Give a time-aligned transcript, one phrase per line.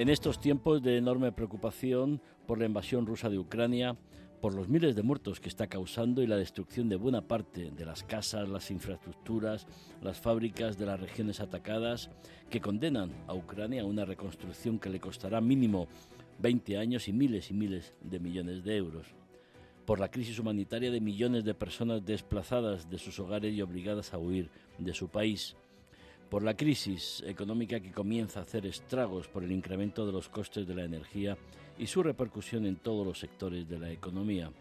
[0.00, 3.98] En estos tiempos de enorme preocupación por la invasión rusa de Ucrania,
[4.40, 7.84] por los miles de muertos que está causando y la destrucción de buena parte de
[7.84, 9.66] las casas, las infraestructuras,
[10.00, 12.08] las fábricas de las regiones atacadas,
[12.48, 15.86] que condenan a Ucrania a una reconstrucción que le costará mínimo
[16.38, 19.06] 20 años y miles y miles de millones de euros.
[19.84, 24.18] Por la crisis humanitaria de millones de personas desplazadas de sus hogares y obligadas a
[24.18, 25.56] huir de su país
[26.30, 30.66] por la crisis económica que comienza a hacer estragos por el incremento de los costes
[30.66, 31.36] de la energía
[31.76, 34.52] y su repercusión en todos los sectores de la economía,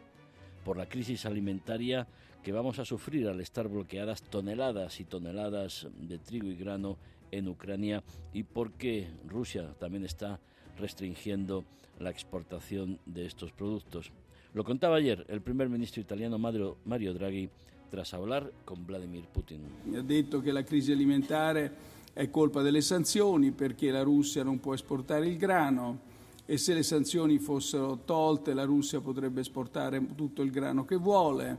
[0.66, 2.08] por la crisis alimentaria
[2.42, 6.98] que vamos a sufrir al estar bloqueadas toneladas y toneladas de trigo y grano
[7.32, 10.40] en Ucrania y porque Rusia también está
[10.80, 11.66] restringiendo
[12.00, 14.12] la exportación de estos productos.
[14.54, 17.52] Lo contaba ayer el primer ministro italiano Mario Draghi
[17.90, 19.62] tras hablar con Vladimir Putin.
[19.94, 24.74] Ha detto che la crisi alimentare è colpa delle sanzioni perché la Russia non può
[24.74, 26.08] esportare il grano
[26.46, 31.58] e se le sanzioni fossero tolte la Russia potrebbe esportare tutto il grano che vuole.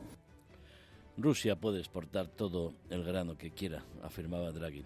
[1.17, 4.83] Rusia puede exportar todo el grano que quiera, afirmaba Draghi.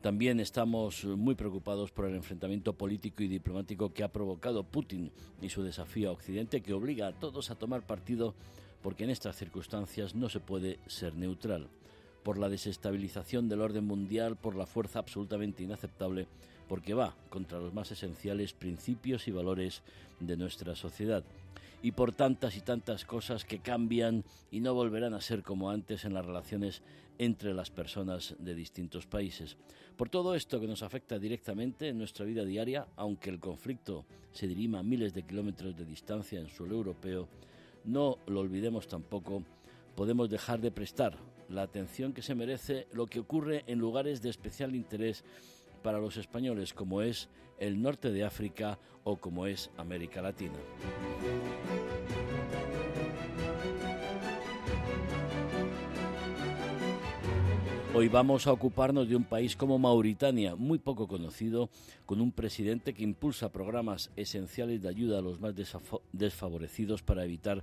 [0.00, 5.48] También estamos muy preocupados por el enfrentamiento político y diplomático que ha provocado Putin y
[5.48, 8.34] su desafío a Occidente que obliga a todos a tomar partido
[8.82, 11.68] porque en estas circunstancias no se puede ser neutral,
[12.22, 16.26] por la desestabilización del orden mundial, por la fuerza absolutamente inaceptable,
[16.68, 19.82] porque va contra los más esenciales principios y valores
[20.20, 21.24] de nuestra sociedad,
[21.82, 26.04] y por tantas y tantas cosas que cambian y no volverán a ser como antes
[26.04, 26.82] en las relaciones
[27.18, 29.56] entre las personas de distintos países.
[29.96, 34.46] Por todo esto que nos afecta directamente en nuestra vida diaria, aunque el conflicto se
[34.46, 37.28] dirima a miles de kilómetros de distancia en suelo europeo,
[37.84, 39.42] no lo olvidemos tampoco,
[39.94, 41.16] podemos dejar de prestar
[41.48, 45.24] la atención que se merece lo que ocurre en lugares de especial interés
[45.82, 47.28] para los españoles como es
[47.58, 50.58] el norte de África o como es América Latina.
[57.94, 61.68] Hoy vamos a ocuparnos de un país como Mauritania, muy poco conocido,
[62.06, 65.54] con un presidente que impulsa programas esenciales de ayuda a los más
[66.10, 67.62] desfavorecidos para evitar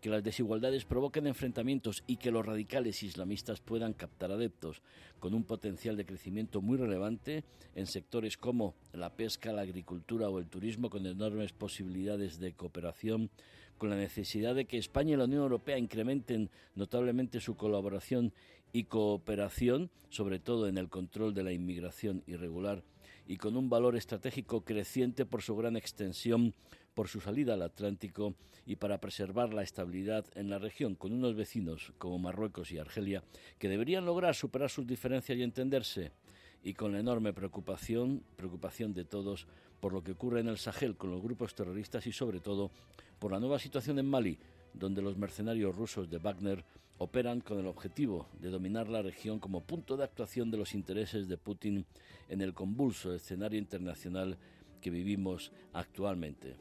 [0.00, 4.82] que las desigualdades provoquen enfrentamientos y que los radicales islamistas puedan captar adeptos,
[5.20, 7.44] con un potencial de crecimiento muy relevante
[7.76, 13.30] en sectores como la pesca, la agricultura o el turismo, con enormes posibilidades de cooperación,
[13.78, 18.32] con la necesidad de que España y la Unión Europea incrementen notablemente su colaboración
[18.72, 22.82] y cooperación, sobre todo en el control de la inmigración irregular,
[23.26, 26.54] y con un valor estratégico creciente por su gran extensión,
[26.94, 28.34] por su salida al Atlántico
[28.66, 33.22] y para preservar la estabilidad en la región, con unos vecinos como Marruecos y Argelia,
[33.58, 36.12] que deberían lograr superar sus diferencias y entenderse,
[36.62, 39.46] y con la enorme preocupación, preocupación de todos
[39.80, 42.70] por lo que ocurre en el Sahel con los grupos terroristas y sobre todo
[43.18, 44.38] por la nueva situación en Mali,
[44.74, 46.64] donde los mercenarios rusos de Wagner
[46.98, 51.28] operan con el objetivo de dominar la región como punto de actuación de los intereses
[51.28, 51.86] de Putin
[52.28, 54.36] en el convulso escenario internacional
[54.80, 56.56] que vivimos actualmente.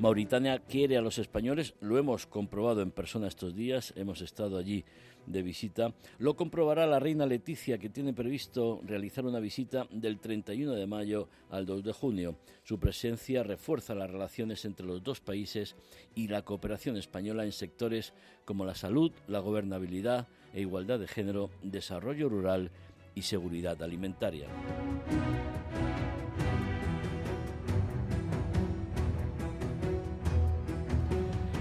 [0.00, 4.82] Mauritania quiere a los españoles, lo hemos comprobado en persona estos días, hemos estado allí
[5.26, 5.92] de visita.
[6.16, 11.28] Lo comprobará la reina Leticia, que tiene previsto realizar una visita del 31 de mayo
[11.50, 12.36] al 2 de junio.
[12.64, 15.76] Su presencia refuerza las relaciones entre los dos países
[16.14, 18.14] y la cooperación española en sectores
[18.46, 22.70] como la salud, la gobernabilidad e igualdad de género, desarrollo rural
[23.14, 24.48] y seguridad alimentaria.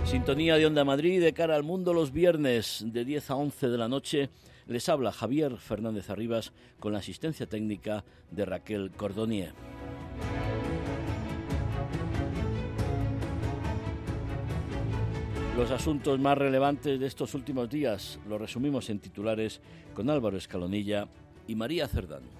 [0.09, 3.77] Sintonía de Onda Madrid de cara al mundo los viernes de 10 a 11 de
[3.77, 4.29] la noche.
[4.65, 9.53] Les habla Javier Fernández Arribas con la asistencia técnica de Raquel Cordonier.
[15.55, 19.61] Los asuntos más relevantes de estos últimos días los resumimos en titulares
[19.93, 21.07] con Álvaro Escalonilla
[21.47, 22.38] y María Cerdán.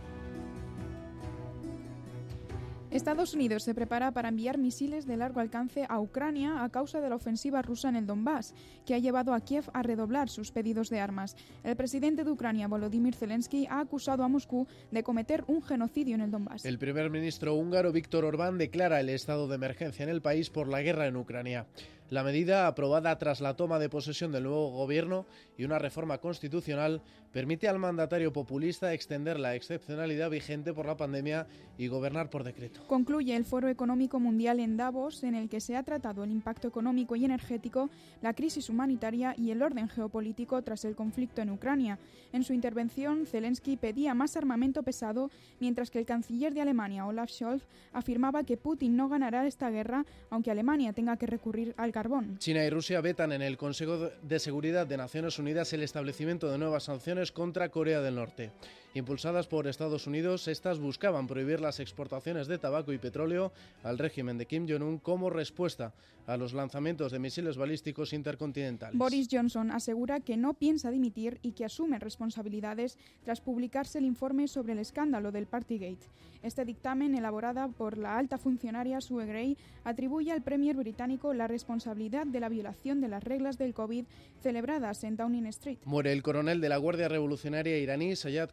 [2.92, 7.10] Estados Unidos se prepara para enviar misiles de largo alcance a Ucrania a causa de
[7.10, 10.90] la ofensiva rusa en el Donbass, que ha llevado a Kiev a redoblar sus pedidos
[10.90, 11.36] de armas.
[11.64, 16.22] El presidente de Ucrania, Volodymyr Zelensky, ha acusado a Moscú de cometer un genocidio en
[16.22, 16.66] el Donbass.
[16.66, 20.68] El primer ministro húngaro Víctor Orbán declara el estado de emergencia en el país por
[20.68, 21.68] la guerra en Ucrania.
[22.10, 25.28] La medida, aprobada tras la toma de posesión del nuevo gobierno
[25.60, 31.46] y una reforma constitucional, permite al mandatario populista extender la excepcionalidad vigente por la pandemia
[31.78, 32.82] y gobernar por decreto.
[32.88, 36.68] Concluye el Foro Económico Mundial en Davos, en el que se ha tratado el impacto
[36.68, 37.92] económico y energético,
[38.24, 42.00] la crisis humanitaria y el orden geopolítico tras el conflicto en Ucrania.
[42.34, 45.30] En su intervención, Zelensky pedía más armamento pesado,
[45.60, 50.06] mientras que el canciller de Alemania, Olaf Scholz, afirmaba que Putin no ganará esta guerra,
[50.32, 51.92] aunque Alemania tenga que recurrir al
[52.38, 56.58] China y Rusia vetan en el Consejo de Seguridad de Naciones Unidas el establecimiento de
[56.58, 58.52] nuevas sanciones contra Corea del Norte.
[58.96, 63.52] Impulsadas por Estados Unidos, estas buscaban prohibir las exportaciones de tabaco y petróleo
[63.84, 65.94] al régimen de Kim Jong-un como respuesta
[66.26, 68.98] a los lanzamientos de misiles balísticos intercontinentales.
[68.98, 74.48] Boris Johnson asegura que no piensa dimitir y que asume responsabilidades tras publicarse el informe
[74.48, 76.08] sobre el escándalo del Partygate.
[76.42, 82.26] Este dictamen, elaborado por la alta funcionaria Sue Gray, atribuye al Premier británico la responsabilidad
[82.26, 84.06] de la violación de las reglas del COVID
[84.42, 85.80] celebradas en Downing Street.
[85.86, 88.50] Muere el coronel de la Guardia Revolucionaria iraní, Sayed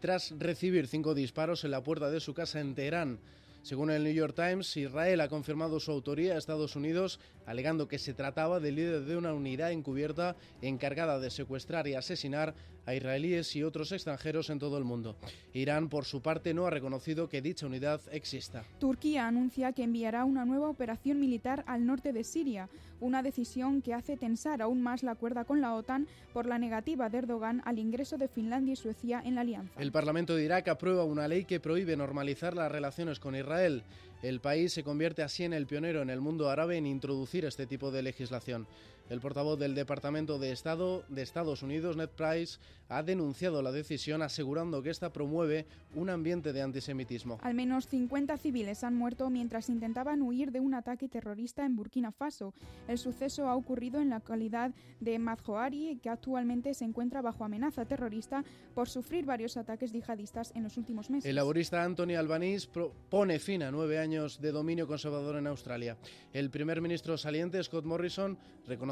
[0.00, 3.20] Tras recibir cinco disparos en la puerta de su casa en Teherán.
[3.62, 7.98] Según el New York Times, Israel ha confirmado su autoría a Estados Unidos, alegando que
[7.98, 12.54] se trataba del líder de una unidad encubierta encargada de secuestrar y asesinar
[12.84, 15.16] a israelíes y otros extranjeros en todo el mundo.
[15.52, 18.64] Irán, por su parte, no ha reconocido que dicha unidad exista.
[18.78, 22.68] Turquía anuncia que enviará una nueva operación militar al norte de Siria,
[23.00, 27.08] una decisión que hace tensar aún más la cuerda con la OTAN por la negativa
[27.08, 29.80] de Erdogan al ingreso de Finlandia y Suecia en la alianza.
[29.80, 33.84] El Parlamento de Irak aprueba una ley que prohíbe normalizar las relaciones con Israel.
[34.22, 37.66] El país se convierte así en el pionero en el mundo árabe en introducir este
[37.66, 38.66] tipo de legislación.
[39.08, 42.58] El portavoz del Departamento de Estado de Estados Unidos, Ned Price,
[42.88, 47.38] ha denunciado la decisión asegurando que esta promueve un ambiente de antisemitismo.
[47.42, 52.12] Al menos 50 civiles han muerto mientras intentaban huir de un ataque terrorista en Burkina
[52.12, 52.52] Faso.
[52.86, 57.84] El suceso ha ocurrido en la localidad de Madjoari, que actualmente se encuentra bajo amenaza
[57.86, 58.44] terrorista
[58.74, 61.28] por sufrir varios ataques yihadistas en los últimos meses.
[61.28, 62.68] El laborista Anthony Albanese
[63.08, 65.96] pone fin a nueve años de dominio conservador en Australia.
[66.32, 68.36] El primer ministro saliente, Scott Morrison,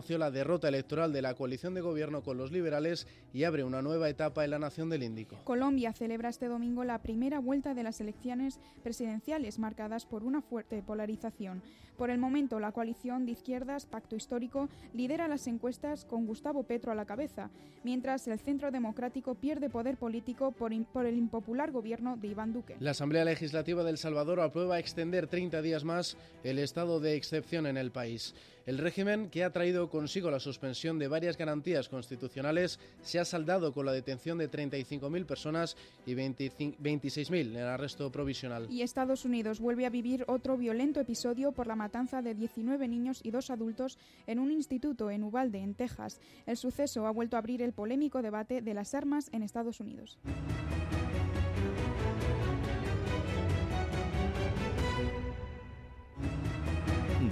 [0.07, 3.83] reconoció la derrota electoral de la coalición de gobierno con los liberales y abre una
[3.83, 5.37] nueva etapa en la nación del Índico.
[5.43, 10.81] Colombia celebra este domingo la primera vuelta de las elecciones presidenciales marcadas por una fuerte
[10.83, 11.61] polarización.
[11.97, 16.93] Por el momento, la coalición de izquierdas Pacto Histórico lidera las encuestas con Gustavo Petro
[16.93, 17.51] a la cabeza,
[17.83, 22.77] mientras el Centro Democrático pierde poder político por, por el impopular gobierno de Iván Duque.
[22.81, 27.79] La Asamblea Legislativa del Salvador aprueba extender 30 días más el estado de excepción en
[27.79, 28.35] el país.
[28.67, 33.73] El régimen, que ha traído consigo la suspensión de varias garantías constitucionales, se ha saldado
[33.73, 38.67] con la detención de 35.000 personas y 26.000 en arresto provisional.
[38.69, 43.21] Y Estados Unidos vuelve a vivir otro violento episodio por la matanza de 19 niños
[43.23, 46.21] y dos adultos en un instituto en Uvalde, en Texas.
[46.45, 50.19] El suceso ha vuelto a abrir el polémico debate de las armas en Estados Unidos.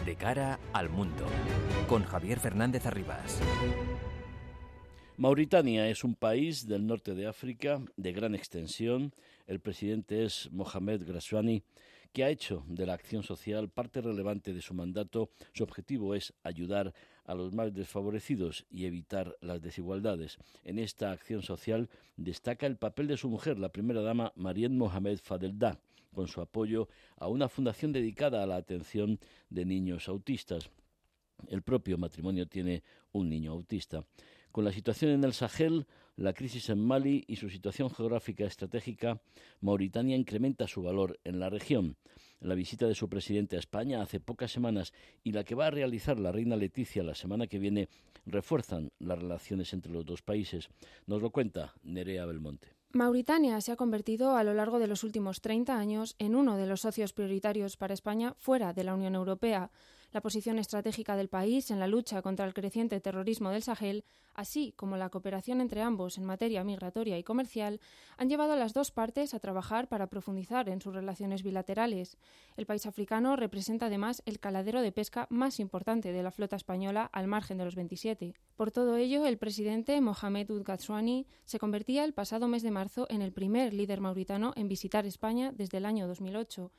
[0.04, 1.24] De cara al mundo,
[1.88, 3.40] con Javier Fernández Arribas.
[5.16, 9.14] Mauritania es un país del norte de África de gran extensión.
[9.46, 11.62] El presidente es Mohamed Graswani,
[12.12, 15.30] que ha hecho de la acción social parte relevante de su mandato.
[15.54, 16.92] Su objetivo es ayudar
[17.24, 20.36] a los más desfavorecidos y evitar las desigualdades.
[20.64, 25.18] En esta acción social destaca el papel de su mujer, la primera dama Mariette Mohamed
[25.22, 25.80] Fadelda,
[26.14, 30.70] con su apoyo a una fundación dedicada a la atención de niños autistas.
[31.48, 34.04] El propio matrimonio tiene un niño autista.
[34.50, 39.20] Con la situación en el Sahel, la crisis en Mali y su situación geográfica estratégica,
[39.60, 41.96] Mauritania incrementa su valor en la región.
[42.40, 44.92] La visita de su presidente a España hace pocas semanas
[45.24, 47.88] y la que va a realizar la reina Leticia la semana que viene
[48.26, 50.68] refuerzan las relaciones entre los dos países.
[51.06, 52.83] Nos lo cuenta Nerea Belmonte.
[52.94, 56.66] Mauritania se ha convertido a lo largo de los últimos 30 años en uno de
[56.66, 59.72] los socios prioritarios para España fuera de la Unión Europea.
[60.14, 64.72] La posición estratégica del país en la lucha contra el creciente terrorismo del Sahel, así
[64.76, 67.80] como la cooperación entre ambos en materia migratoria y comercial,
[68.16, 72.16] han llevado a las dos partes a trabajar para profundizar en sus relaciones bilaterales.
[72.56, 77.10] El país africano representa además el caladero de pesca más importante de la flota española
[77.12, 78.34] al margen de los 27.
[78.54, 80.64] Por todo ello, el presidente Mohamed Ould
[81.44, 85.50] se convertía el pasado mes de marzo en el primer líder mauritano en visitar España
[85.52, 86.70] desde el año 2008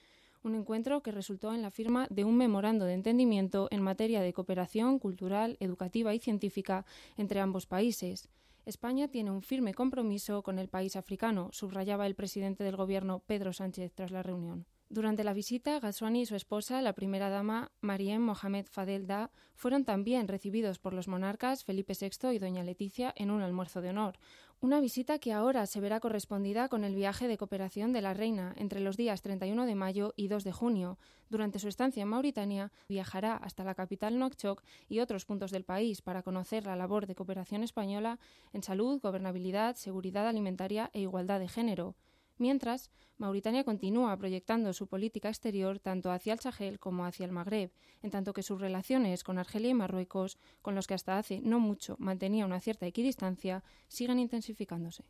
[0.46, 4.32] un encuentro que resultó en la firma de un memorando de entendimiento en materia de
[4.32, 6.86] cooperación cultural, educativa y científica
[7.18, 8.30] entre ambos países.
[8.66, 13.54] España tiene un firme compromiso con el país africano, subrayaba el presidente del Gobierno Pedro
[13.54, 14.66] Sánchez tras la reunión.
[14.88, 19.84] Durante la visita, Gaswani y su esposa, la primera dama Mariem Mohamed Fadel Da, fueron
[19.84, 24.20] también recibidos por los monarcas Felipe VI y doña Leticia en un almuerzo de honor.
[24.66, 28.52] Una visita que ahora se verá correspondida con el viaje de cooperación de la reina
[28.58, 30.98] entre los días 31 de mayo y 2 de junio.
[31.30, 36.02] Durante su estancia en Mauritania, viajará hasta la capital Nouakchott y otros puntos del país
[36.02, 38.18] para conocer la labor de cooperación española
[38.54, 41.96] en salud, gobernabilidad, seguridad alimentaria e igualdad de género.
[42.38, 47.72] Mientras, Mauritania continúa proyectando su política exterior tanto hacia el Sahel como hacia el Magreb,
[48.02, 51.60] en tanto que sus relaciones con Argelia y Marruecos, con los que hasta hace no
[51.60, 55.06] mucho mantenía una cierta equidistancia, siguen intensificándose.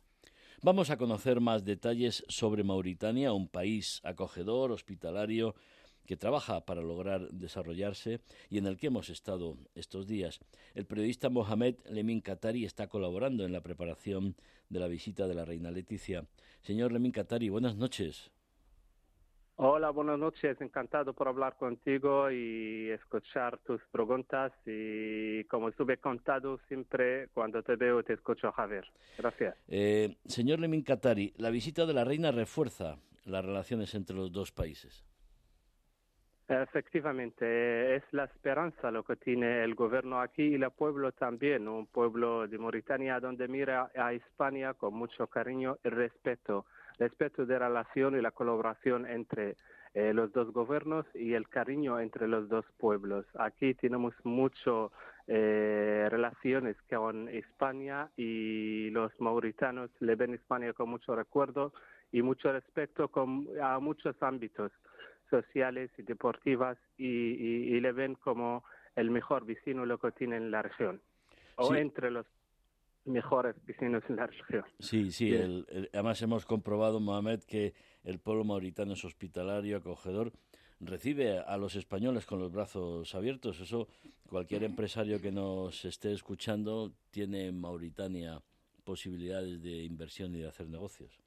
[0.62, 5.54] Vamos a conocer más detalles sobre Mauritania, un país acogedor, hospitalario,
[6.06, 10.40] que trabaja para lograr desarrollarse y en el que hemos estado estos días.
[10.74, 14.36] El periodista Mohamed Lemin Qatari está colaborando en la preparación
[14.68, 16.24] de la visita de la reina Leticia.
[16.62, 18.30] Señor Lemin Qatari, buenas noches.
[19.58, 20.60] Hola, buenas noches.
[20.60, 24.52] Encantado por hablar contigo y escuchar tus preguntas.
[24.66, 28.84] Y como estuve contado, siempre cuando te veo te escucho, Javier.
[29.16, 29.56] Gracias.
[29.68, 34.52] Eh, señor Lemin Qatari, la visita de la reina refuerza las relaciones entre los dos
[34.52, 35.06] países.
[36.48, 41.86] Efectivamente, es la esperanza lo que tiene el gobierno aquí y el pueblo también, un
[41.86, 46.66] pueblo de Mauritania donde mira a España con mucho cariño y respeto,
[47.00, 49.56] respeto de relación y la colaboración entre
[49.94, 53.26] eh, los dos gobiernos y el cariño entre los dos pueblos.
[53.40, 54.92] Aquí tenemos mucho
[55.26, 61.72] eh, relaciones con España y los mauritanos le ven España con mucho recuerdo
[62.12, 64.70] y mucho respeto con, a muchos ámbitos
[65.30, 68.64] sociales y deportivas y, le ven como
[68.94, 71.00] el mejor vecino lo que tiene en la región
[71.56, 72.26] o entre los
[73.04, 74.64] mejores vecinos en la región.
[74.78, 75.32] Sí, sí,
[75.92, 80.32] además hemos comprobado, Mohamed, que el pueblo mauritano es hospitalario, acogedor,
[80.80, 83.60] recibe a los españoles con los brazos abiertos.
[83.60, 83.88] Eso
[84.28, 88.42] cualquier empresario que nos esté escuchando tiene en Mauritania
[88.84, 91.18] posibilidades de inversión y de hacer negocios.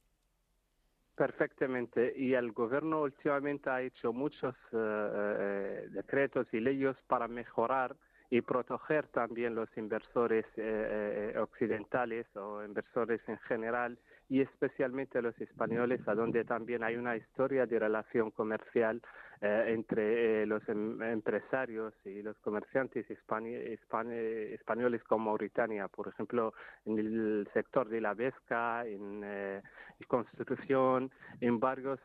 [1.20, 2.14] Perfectamente.
[2.16, 7.94] Y el gobierno últimamente ha hecho muchos eh, eh, decretos y leyes para mejorar
[8.30, 16.08] y proteger también los inversores eh, occidentales o inversores en general y especialmente los españoles,
[16.08, 19.02] a donde también hay una historia de relación comercial
[19.42, 26.54] eh, entre eh, los em, empresarios y los comerciantes españoles con Mauritania, por ejemplo,
[26.86, 29.64] en el sector de la pesca, en eh,
[30.08, 32.00] construcción, en varios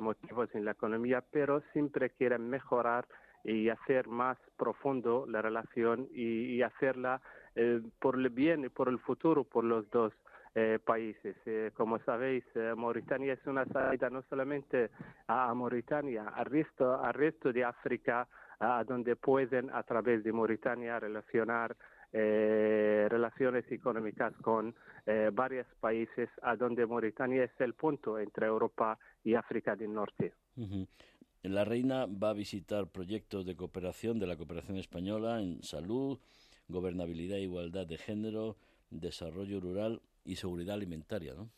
[0.00, 3.06] motivos en la economía, pero siempre quieren mejorar
[3.44, 7.20] y hacer más profundo la relación y, y hacerla
[8.00, 10.12] por el bien y por el futuro por los dos
[10.52, 11.36] eh, países.
[11.46, 14.90] Eh, como sabéis, eh, Mauritania es una salida no solamente
[15.28, 18.26] a Mauritania, al resto, al resto de África,
[18.58, 21.76] a donde pueden a través de Mauritania relacionar
[22.12, 24.74] relaciones económicas con
[25.32, 30.34] varios países, a donde Mauritania es el punto entre Europa y África del Norte.
[31.44, 36.18] La reina va a visitar proyectos de cooperación de la cooperación española en salud,
[36.66, 38.56] gobernabilidad e igualdad de género,
[38.90, 41.50] desarrollo rural y seguridad alimentaria, ¿no?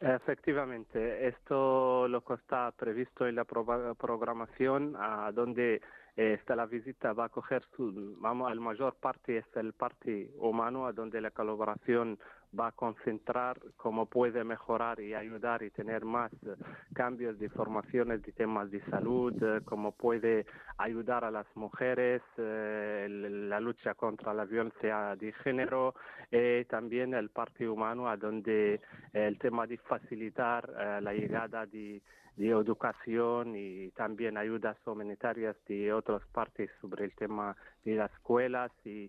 [0.00, 5.80] Efectivamente, esto lo que está previsto en la programación, a donde
[6.16, 10.92] eh, esta la visita va a coger vamos, la mayor parte es el parte humano,
[10.92, 12.18] donde la colaboración
[12.58, 16.54] va a concentrar cómo puede mejorar y ayudar y tener más eh,
[16.94, 20.46] cambios de formaciones de temas de salud, eh, cómo puede
[20.78, 25.94] ayudar a las mujeres, eh, la lucha contra la violencia de género,
[26.30, 28.80] y también el parte humano, donde
[29.12, 30.68] el tema de facilitar
[31.02, 32.02] la llegada de
[32.36, 38.72] de educación y también ayudas humanitarias de otras partes sobre el tema de las escuelas
[38.84, 39.08] y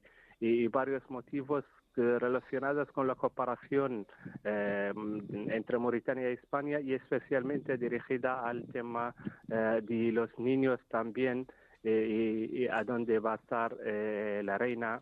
[0.68, 4.06] varios motivos relacionadas con la cooperación
[4.44, 4.94] eh,
[5.50, 9.16] entre Mauritania y España y especialmente dirigida al tema
[9.50, 11.48] eh, de los niños también
[11.84, 15.02] eh, y, a donde va a estar la reina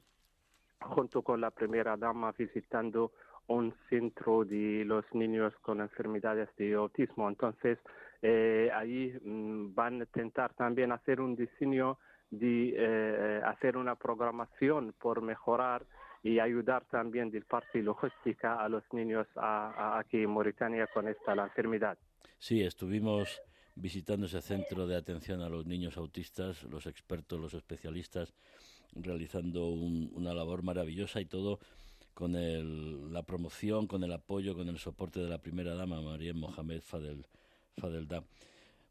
[0.79, 3.11] junto con la primera dama visitando
[3.47, 7.27] un centro de los niños con enfermedades de autismo.
[7.27, 7.77] Entonces,
[8.73, 11.97] ahí mm, van a intentar también hacer un diseño
[12.31, 15.85] de hacer una programación por mejorar
[16.23, 21.97] y ayudar también del parte logística a los niños aquí en Mauritania con esta enfermedad.
[22.39, 23.41] Sí, estuvimos
[23.75, 28.33] visitando ese centro de atención a los niños autistas, los expertos, los especialistas,
[28.95, 31.59] realizando una labor maravillosa y todo
[32.13, 32.33] con
[33.11, 37.25] la promoción, con el apoyo, con el soporte de la primera dama, María Mohamed Fadel,
[37.77, 38.23] Fadelda.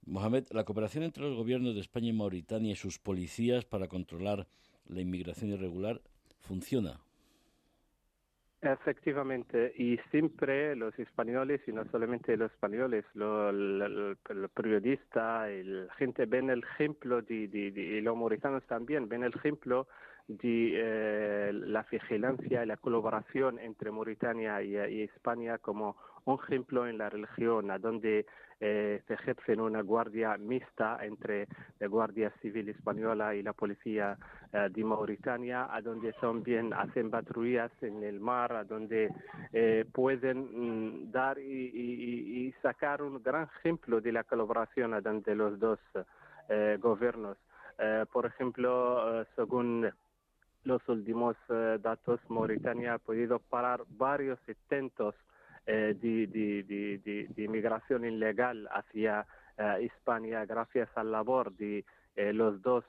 [0.05, 4.49] Mohamed, la cooperación entre los gobiernos de España y Mauritania y sus policías para controlar
[4.87, 6.03] la inmigración irregular
[6.41, 7.01] funciona.
[8.65, 14.17] Efectivamente, y siempre los españoles, y no solamente los españoles, los
[14.55, 19.89] periodistas, la gente ven el ejemplo, de, y los mauritanos también ven el ejemplo
[20.29, 26.99] de eh, la vigilancia y la colaboración entre Mauritania y, España como un ejemplo en
[26.99, 28.27] la región, a donde
[28.65, 31.49] eh, se ejerce una guardia mixta entre
[31.81, 34.17] la Guardia Civil Española y la Policía
[34.53, 39.11] eh, de Mauritania, a donde también hacen patrullas en el mar, a donde
[39.93, 45.81] pueden mm, dar y, sacar un gran ejemplo de la colaboración entre los dos
[46.79, 47.37] gobiernos.
[48.13, 49.91] por ejemplo, según
[50.65, 55.15] los últimos eh, datos, Mauritania ha podido parar varios intentos
[55.67, 59.27] eh, de, inmigración ilegal hacia
[59.57, 62.85] eh, España gracias a la labor de los dos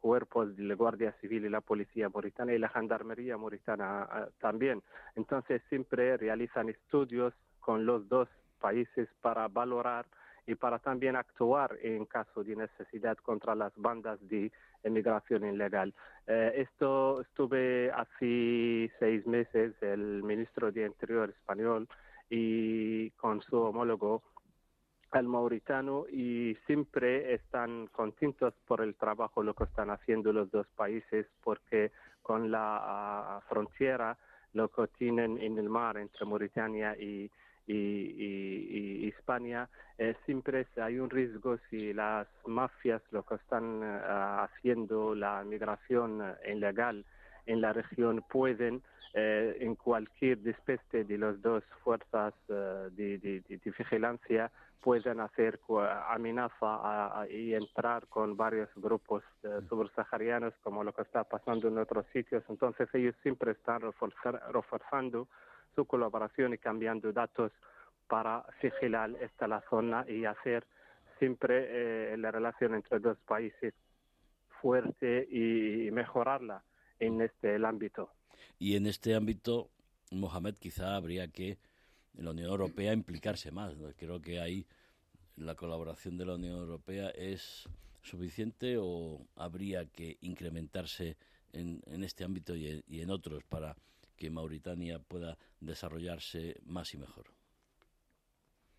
[0.00, 4.82] cuerpos de la Guardia Civil y la Policía Mauritana y la Gendarmería Mauritana también.
[5.16, 8.28] Entonces siempre realizan estudios con los dos
[8.60, 10.04] países para valorar
[10.46, 15.94] y para también actuar en caso de necesidad contra las bandas de emigración ilegal.
[16.26, 21.88] Eh, esto estuve hace seis meses el ministro de Interior español
[22.28, 24.22] y con su homólogo
[25.10, 30.66] al mauritano y siempre están contentos por el trabajo lo que están haciendo los dos
[30.74, 34.18] países porque con la ah, frontera
[34.54, 37.30] lo que tienen en el mar entre Mauritania y,
[37.66, 39.68] y, España,
[39.98, 46.20] eh, siempre hay un riesgo si las mafias lo que están eh, haciendo la migración
[46.22, 47.04] eh, ilegal
[47.46, 48.82] en la región pueden
[49.16, 53.44] en cualquier despeste de las dos fuerzas de,
[53.78, 55.60] vigilancia pueden hacer
[56.08, 59.22] amenaza y entrar con varios grupos
[59.68, 62.42] subsaharianos como lo que está pasando en otros sitios.
[62.48, 65.28] Entonces ellos siempre están reforzando
[65.74, 67.52] su colaboración y cambiando datos
[68.06, 70.66] para vigilar esta la zona y hacer
[71.18, 73.74] siempre eh, la relación entre dos países
[74.60, 76.62] fuerte y mejorarla
[76.98, 78.10] en este ámbito.
[78.58, 79.70] Y en este ámbito,
[80.10, 81.58] Mohamed, quizá habría que
[82.16, 83.74] en la Unión Europea implicarse más.
[83.96, 84.66] Creo que ahí
[85.36, 87.68] la colaboración de la Unión Europea es
[88.02, 91.16] suficiente o habría que incrementarse
[91.52, 93.76] en, en este ámbito y y en otros para
[94.24, 97.26] que Mauritania pueda desarrollarse más y mejor?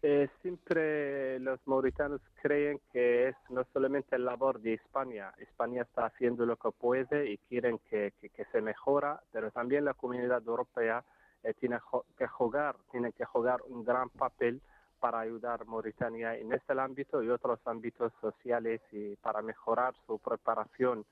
[0.01, 6.08] Eh, siempre los mauritanos creen que es no solamente la labor de España, España está
[6.08, 8.12] haciendo lo que puede y quieren que,
[8.51, 11.03] se mejora, pero también la comunidad europea
[11.43, 11.77] eh, tiene
[12.17, 14.62] que jugar, tiene que jugar un gran papel
[14.99, 20.17] para ayudar a Mauritania en este ámbito y otros ámbitos sociales y para mejorar su
[20.17, 21.05] preparación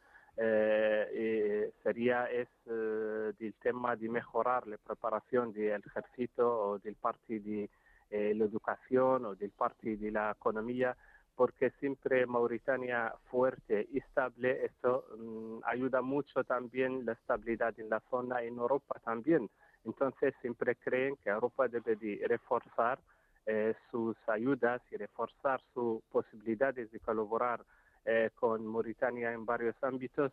[1.84, 7.70] sería es eh, el tema de mejorar la preparación del ejército o del parte de
[8.10, 10.96] eh, la educación o del parte de la economía
[11.36, 18.02] porque siempre Mauritania fuerte y estable, esto mm, ayuda mucho también la estabilidad en la
[18.10, 19.50] zona, en Europa también.
[19.84, 23.00] Entonces siempre creen que Europa debe de reforzar
[23.46, 27.62] eh, sus ayudas y reforzar sus posibilidades de colaborar
[28.06, 30.32] eh, con Mauritania en varios ámbitos,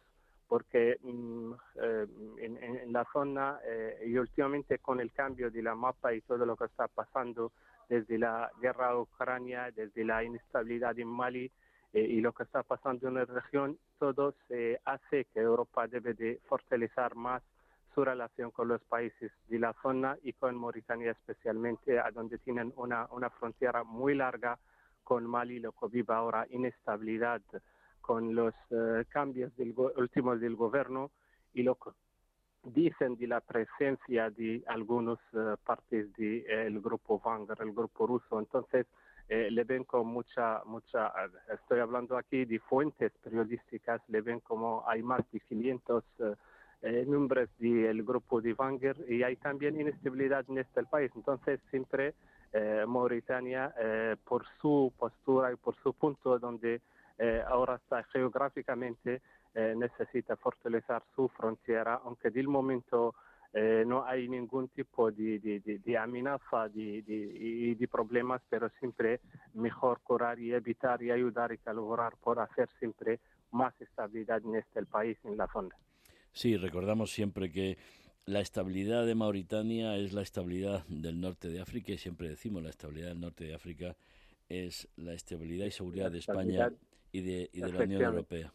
[0.49, 2.07] porque mm, eh,
[2.39, 6.57] en, la zona eh, y últimamente con el cambio de la mapa y todo lo
[6.57, 7.53] que está pasando
[7.89, 11.51] desde la guerra ucrania, desde la inestabilidad en Mali
[11.93, 16.41] y lo que está pasando en la región, todo se hace que Europa debe de
[16.49, 17.43] fortalecer más
[17.95, 22.73] su relación con los países de la zona y con Mauritania especialmente, a donde tienen
[22.77, 24.59] una, una frontera muy larga
[25.11, 27.43] con Mali, lo que vive ahora inestabilidad
[28.01, 31.11] con los eh, cambios del últimos del gobierno
[31.53, 31.91] y lo que
[32.63, 36.45] dicen de la presencia de algunos uh, partes del
[36.75, 38.39] de, grupo Wagner, el grupo ruso.
[38.39, 38.87] Entonces,
[39.29, 41.13] eh, le ven con mucha, mucha,
[41.53, 46.05] estoy hablando aquí de fuentes periodísticas, le ven como hay más de 500
[47.09, 51.11] nombres del grupo de Wagner y hay también inestabilidad en este país.
[51.17, 52.15] Entonces, siempre
[52.53, 56.81] eh, Mauritania, eh, por su postura y por su punto donde
[57.19, 59.21] eh, ahora está geográficamente,
[59.53, 63.17] necesita fortalecer su frontera, aunque del momento
[63.53, 69.21] eh, no hay ningún tipo de, amenaza de, y de problemas, pero siempre
[69.55, 73.19] mejor curar y evitar y ayudar y colaborar por hacer siempre
[73.51, 75.75] más estabilidad en este país, en la zona.
[76.33, 77.77] Sí, recordamos siempre que
[78.31, 82.71] la estabilidad de Mauritania es la estabilidad del norte de África y siempre decimos la
[82.71, 83.97] estabilidad del norte de África
[84.49, 86.73] es la estabilidad y seguridad de España
[87.11, 88.53] y de, y de la Unión Europea.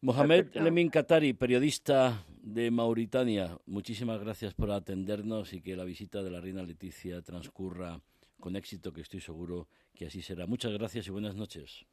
[0.00, 6.30] Mohamed Lemin Qatari, periodista de Mauritania, muchísimas gracias por atendernos y que la visita de
[6.30, 8.00] la reina Leticia transcurra
[8.40, 10.46] con éxito, que estoy seguro que así será.
[10.46, 11.86] Muchas gracias y buenas noches.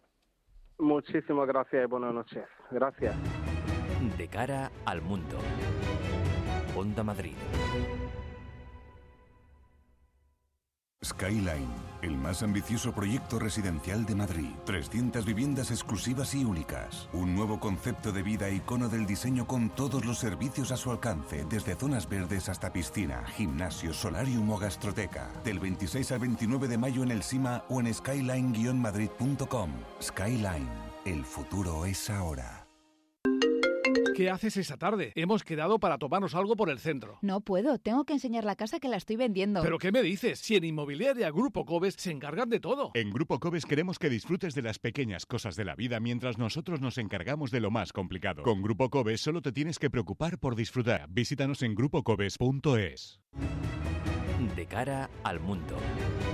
[0.79, 2.43] Muchísimas gracias y buenas noches.
[2.71, 3.15] Gracias.
[4.17, 5.37] De cara al mundo.
[6.75, 7.35] Onda Madrid.
[11.03, 11.67] Skyline,
[12.01, 14.49] el más ambicioso proyecto residencial de Madrid.
[14.65, 17.09] 300 viviendas exclusivas y únicas.
[17.11, 21.45] Un nuevo concepto de vida icono del diseño con todos los servicios a su alcance,
[21.49, 25.29] desde zonas verdes hasta piscina, gimnasio, solarium o gastroteca.
[25.43, 29.71] Del 26 al 29 de mayo en el SIMA o en skyline-madrid.com.
[30.01, 30.69] Skyline,
[31.05, 32.62] el futuro es ahora.
[34.13, 35.11] ¿Qué haces esa tarde?
[35.15, 37.17] Hemos quedado para tomarnos algo por el centro.
[37.21, 39.61] No puedo, tengo que enseñar la casa que la estoy vendiendo.
[39.61, 40.39] ¿Pero qué me dices?
[40.39, 42.91] Si en Inmobiliaria Grupo Cobes se encargan de todo.
[42.93, 46.79] En Grupo Cobes queremos que disfrutes de las pequeñas cosas de la vida mientras nosotros
[46.79, 48.43] nos encargamos de lo más complicado.
[48.43, 51.07] Con Grupo Cobes solo te tienes que preocupar por disfrutar.
[51.09, 53.19] Visítanos en grupocobes.es.
[54.55, 55.75] De cara al mundo,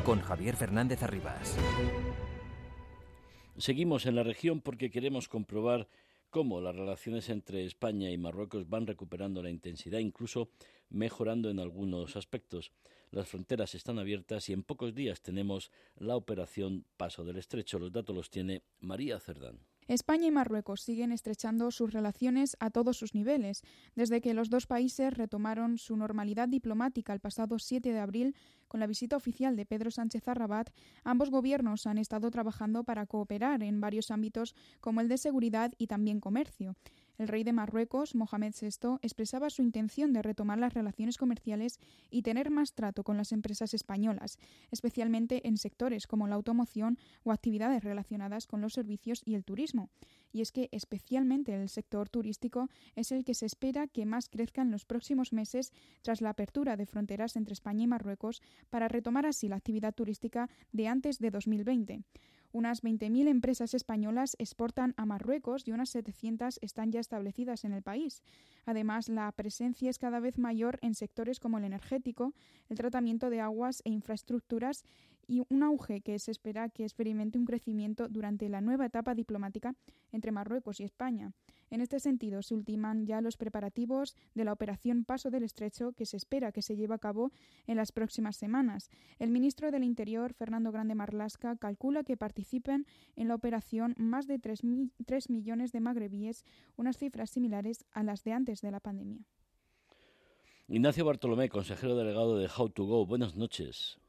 [0.04, 1.58] con Javier Fernández Arribas.
[3.58, 5.88] Seguimos en la región porque queremos comprobar
[6.30, 10.50] cómo las relaciones entre España y Marruecos van recuperando la intensidad, incluso
[10.90, 12.72] mejorando en algunos aspectos.
[13.12, 17.80] Las fronteras están abiertas y en pocos días tenemos la operación Paso del Estrecho.
[17.80, 19.69] Los datos los tiene María Cerdán.
[19.90, 23.64] España y Marruecos siguen estrechando sus relaciones a todos sus niveles.
[23.96, 28.36] Desde que los dos países retomaron su normalidad diplomática el pasado 7 de abril,
[28.68, 30.70] con la visita oficial de Pedro Sánchez a Rabat,
[31.04, 35.88] ambos gobiernos han estado trabajando para cooperar en varios ámbitos como el de seguridad y
[35.88, 36.76] también comercio.
[37.20, 41.78] El rey de Marruecos, Mohamed VI, expresaba su intención de retomar las relaciones comerciales
[42.10, 44.40] y tener más trato con las empresas españolas,
[44.72, 49.90] especialmente en sectores como la automoción o actividades relacionadas con los servicios y el turismo.
[50.32, 54.62] Y es que especialmente el sector turístico es el que se espera que más crezca
[54.62, 59.26] en los próximos meses tras la apertura de fronteras entre España y Marruecos para retomar
[59.26, 62.02] así la actividad turística de antes de 2020.
[62.52, 67.84] Unas 20.000 empresas españolas exportan a Marruecos y unas 700 están ya establecidas en el
[67.84, 68.24] país.
[68.66, 72.34] Además, la presencia es cada vez mayor en sectores como el energético,
[72.70, 74.84] el tratamiento de aguas e infraestructuras
[75.28, 79.76] y un auge que se espera que experimente un crecimiento durante la nueva etapa diplomática
[80.12, 81.32] entre Marruecos y España.
[81.70, 86.06] En este sentido, se ultiman ya los preparativos de la operación Paso del Estrecho que
[86.06, 87.32] se espera que se lleve a cabo
[87.68, 88.90] en las próximas semanas.
[89.20, 94.40] El ministro del Interior, Fernando Grande Marlasca, calcula que participen en la operación más de
[94.40, 99.20] 3, millones de magrebíes, unas cifras similares a las de antes de la pandemia.
[100.68, 103.06] Ignacio Bartolomé, consejero delegado de How to Go.
[103.06, 104.00] Buenas noches.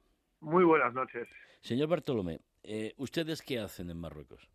[0.40, 1.26] Muy buenas noches.
[1.62, 4.48] Señor Bartolomé, eh, ¿ustedes qué hacen en Marruecos?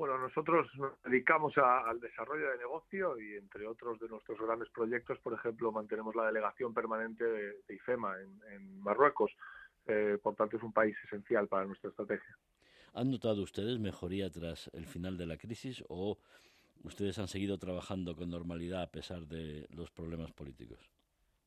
[0.00, 5.18] Bueno, nosotros nos dedicamos al desarrollo de negocio y entre otros de nuestros grandes proyectos,
[5.18, 8.14] por ejemplo, mantenemos la delegación permanente de, IFEMA
[8.50, 9.30] en, Marruecos.
[9.86, 12.34] Eh, por tanto, es un país esencial para nuestra estrategia.
[12.94, 16.16] ¿Han notado ustedes mejoría tras el final de la crisis o
[16.82, 20.80] ustedes han seguido trabajando con normalidad a pesar de los problemas políticos?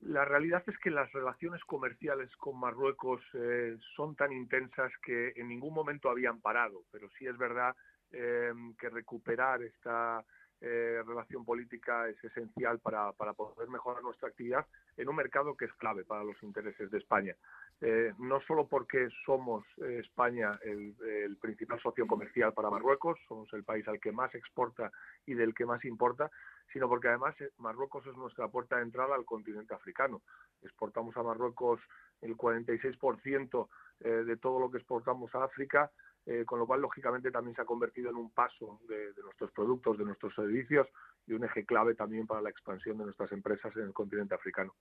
[0.02, 5.48] La realidad es que las relaciones comerciales con Marruecos eh, son tan intensas que en
[5.48, 7.76] ningún momento habían parado, pero sí es verdad
[8.14, 10.24] eh, que recuperar esta
[10.62, 15.74] eh, relación política es esencial para, poder mejorar nuestra actividad en un mercado que es
[15.74, 17.36] clave para los intereses de España.
[17.82, 23.64] Eh, no solo porque somos España el, el, principal socio comercial para Marruecos, somos el
[23.64, 24.92] país al que más exporta
[25.26, 26.30] y del que más importa,
[26.72, 30.22] sino porque además Marruecos es nuestra puerta de entrada al continente africano.
[30.62, 31.82] Exportamos a Marruecos
[32.22, 33.68] el 46%
[34.00, 35.92] de todo lo que exportamos a África
[36.26, 39.98] eh, con lo cual, lógicamente, también se ha convertido en un paso de, nuestros productos,
[39.98, 40.88] de nuestros servicios
[41.28, 44.74] y un eje clave también para la expansión de nuestras empresas en el continente africano.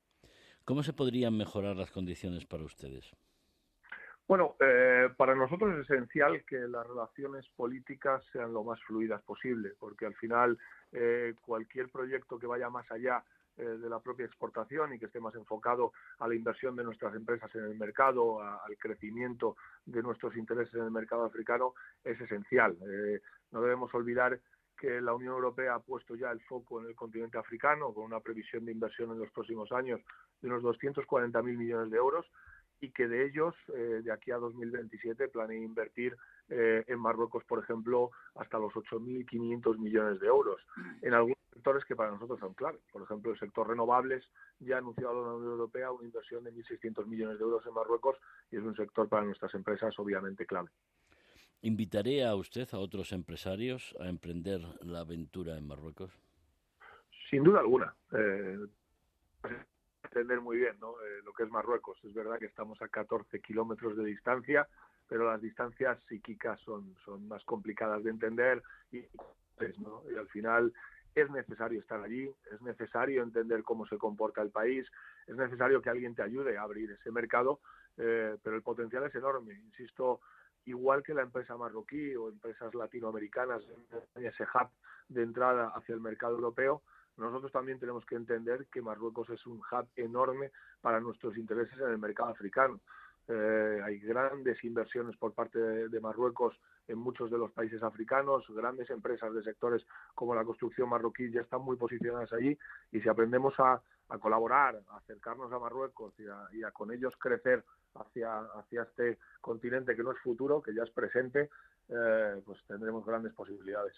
[0.64, 3.12] ¿Cómo se podrían mejorar las condiciones para ustedes?
[4.28, 9.72] Bueno, eh, para nosotros es esencial que las relaciones políticas sean lo más fluidas posible,
[9.78, 10.56] porque al final
[10.92, 13.24] eh, cualquier proyecto que vaya más allá
[13.58, 17.14] eh, de la propia exportación y que esté más enfocado a la inversión de nuestras
[17.14, 22.76] empresas en el mercado, al crecimiento de nuestros intereses en el mercado africano, es esencial.
[22.88, 24.40] Eh, no debemos olvidar
[24.78, 28.20] que la Unión Europea ha puesto ya el foco en el continente africano con una
[28.20, 30.00] previsión de inversión en los próximos años
[30.40, 32.26] de unos 240.000 millones de euros
[32.80, 36.16] y que de ellos, eh, de aquí a 2027, planea invertir
[36.48, 40.60] eh, en Marruecos, por ejemplo, hasta los 8.500 millones de euros
[41.52, 42.78] sectores que para nosotros son clave.
[42.90, 44.24] Por ejemplo, el sector renovables
[44.60, 48.16] ya ha anunciado la Unión Europea una inversión de 1.600 millones de euros en Marruecos
[48.50, 50.70] y es un sector para nuestras empresas obviamente clave.
[51.60, 56.10] ¿Invitaré a usted a otros empresarios a emprender la aventura en Marruecos?
[57.30, 57.94] Sin duda alguna.
[58.12, 58.58] Eh,
[60.02, 60.90] entender muy bien ¿no?
[61.00, 61.98] Eh, lo que es Marruecos.
[62.04, 64.66] Es verdad que estamos a 14 kilómetros de distancia,
[65.08, 69.04] pero las distancias psíquicas son, son más complicadas de entender y,
[69.78, 70.02] ¿no?
[70.12, 70.72] y al final
[71.14, 74.86] es necesario estar allí, es necesario entender cómo se comporta el país,
[75.26, 77.60] es necesario que alguien te ayude a abrir ese mercado,
[77.96, 79.54] eh, pero el potencial es enorme.
[79.54, 80.20] Insisto,
[80.64, 83.62] igual que la empresa marroquí o empresas latinoamericanas
[84.14, 84.70] ese hub
[85.08, 86.82] de entrada hacia el mercado europeo,
[87.16, 91.88] nosotros también tenemos que entender que Marruecos es un hub enorme para nuestros intereses en
[91.88, 92.80] el mercado africano.
[93.28, 98.90] Eh, hay grandes inversiones por parte de, Marruecos en muchos de los países africanos, grandes
[98.90, 102.56] empresas de sectores como la construcción marroquí ya están muy posicionadas allí
[102.90, 103.80] y si aprendemos a,
[104.20, 106.12] colaborar, a acercarnos a Marruecos
[106.52, 107.64] y a, con ellos crecer
[107.94, 111.48] hacia, hacia este continente que no es futuro, que ya es presente,
[111.88, 113.94] eh, pues tendremos grandes posibilidades.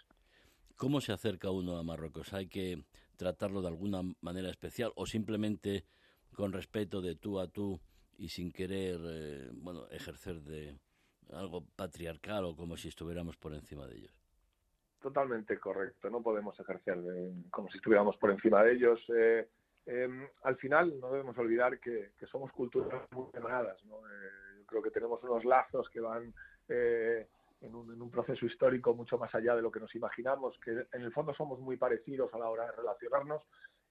[0.76, 2.32] ¿Cómo se acerca uno a Marruecos?
[2.32, 2.84] ¿Hay que
[3.16, 5.84] tratarlo de alguna manera especial o simplemente
[6.32, 7.80] con respeto de tú a tú?
[8.18, 10.78] y sin querer eh, bueno ejercer de
[11.32, 14.14] algo patriarcal o como si estuviéramos por encima de ellos.
[15.00, 16.98] Totalmente correcto, no podemos ejercer
[17.50, 19.00] como si estuviéramos por encima de ellos.
[19.14, 19.48] Eh,
[19.86, 23.84] em, al final no debemos olvidar que, somos culturas muy hermanadas.
[23.84, 23.98] ¿no?
[23.98, 26.32] Eh, yo creo que tenemos unos lazos que van
[26.68, 30.86] en un, en, un, proceso histórico mucho más allá de lo que nos imaginamos, que
[30.92, 33.42] en el fondo somos muy parecidos a la hora de relacionarnos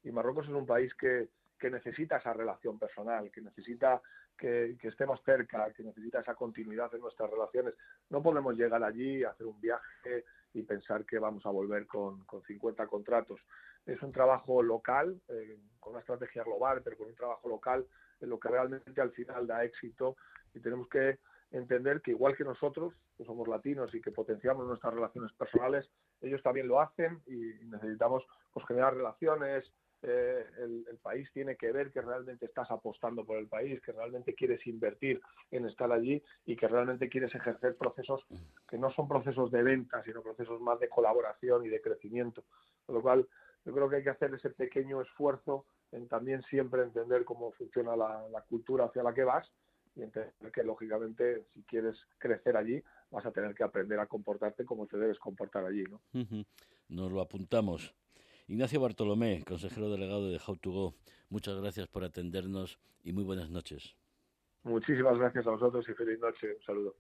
[0.04, 4.02] y Marruecos es un país que, que necesita esa relación personal, que necesita
[4.38, 7.74] que, estemos cerca, que necesita esa continuidad en nuestras relaciones.
[8.10, 12.44] No podemos llegar allí, hacer un viaje y pensar que vamos a volver con, con
[12.44, 13.40] 50 contratos.
[13.86, 17.86] Es un trabajo local, eh, con una estrategia global, pero con un trabajo local
[18.22, 20.16] en lo que realmente al final da éxito
[20.54, 21.20] y tenemos que
[21.52, 25.90] entender que igual que nosotros, que somos latinos y que potenciamos nuestras relaciones personales,
[26.22, 29.72] ellos también lo hacen y necesitamos pues, generar relaciones,
[30.06, 34.34] eh, el, país tiene que ver que realmente estás apostando por el país, que realmente
[34.34, 38.22] quieres invertir en estar allí y que realmente quieres ejercer procesos
[38.68, 42.44] que no son procesos de venta, sino procesos más de colaboración y de crecimiento.
[42.86, 43.28] Con lo cual,
[43.66, 47.96] yo creo que hay que hacer ese pequeño esfuerzo en también siempre entender cómo funciona
[47.96, 49.50] la, cultura hacia la que vas
[49.96, 54.66] y entender que, lógicamente, si quieres crecer allí, vas a tener que aprender a comportarte
[54.66, 55.84] como te debes comportar allí.
[55.84, 56.02] ¿no?
[56.90, 57.94] Nos lo apuntamos.
[58.48, 60.96] Ignacio Bartolomé, consejero delegado de How to Go,
[61.30, 63.96] muchas gracias por atendernos y muy buenas noches.
[64.64, 66.54] Muchísimas gracias a vosotros y feliz noche.
[66.54, 66.96] Un saludo.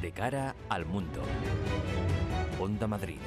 [0.00, 1.20] De cara al mundo.
[2.60, 3.18] Onda Madrid.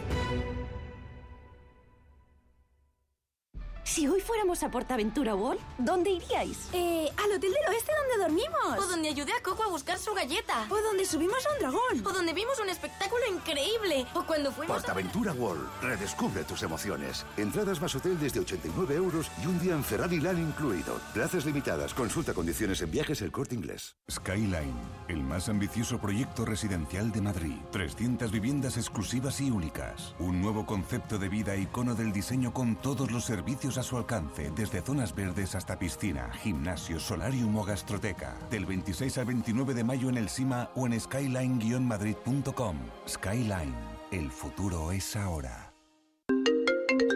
[3.97, 6.69] Si hoy fuéramos a Portaventura World, ¿dónde iríais?
[6.71, 8.77] Eh, al hotel del oeste donde dormimos.
[8.77, 10.67] O donde ayudé a Coco a buscar su galleta.
[10.69, 12.05] O donde subimos a un dragón.
[12.05, 14.05] O donde vimos un espectáculo increíble.
[14.13, 15.67] O cuando fuimos Portaventura World.
[15.81, 17.25] Redescubre tus emociones.
[17.37, 21.01] Entradas más hotel desde 89 euros y un día en Ferrari Land incluido.
[21.15, 21.95] Plazas limitadas.
[21.95, 23.95] Consulta condiciones en viajes el corte inglés.
[24.11, 27.55] Skyline, el más ambicioso proyecto residencial de Madrid.
[27.71, 30.13] 300 viviendas exclusivas y únicas.
[30.19, 34.51] Un nuevo concepto de vida icono del diseño con todos los servicios a su alcance,
[34.55, 38.35] desde zonas verdes hasta piscina, gimnasio, solarium o gastroteca.
[38.49, 42.77] Del 26 al 29 de mayo en el SIMA o en skyline-madrid.com.
[43.07, 43.75] Skyline,
[44.11, 45.66] el futuro es ahora.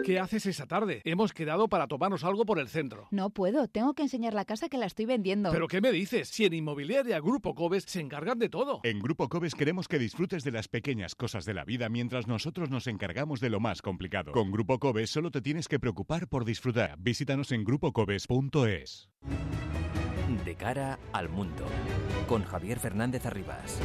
[0.04, 1.00] ¿Qué haces esa tarde?
[1.04, 3.08] Hemos quedado para tomarnos algo por el centro.
[3.10, 5.50] No puedo, tengo que enseñar la casa que la estoy vendiendo.
[5.52, 6.28] ¿Pero qué me dices?
[6.28, 8.80] Si en Inmobiliaria Grupo Cobes se encargan de todo.
[8.82, 12.70] En Grupo Cobes queremos que disfrutes de las pequeñas cosas de la vida mientras nosotros
[12.70, 14.32] nos encargamos de lo más complicado.
[14.32, 16.96] Con Grupo Cobes solo te tienes que preocupar por disfrutar.
[16.98, 19.08] Visítanos en grupocobes.es.
[20.44, 21.64] De cara al mundo.
[22.26, 23.80] Con Javier Fernández Arribas.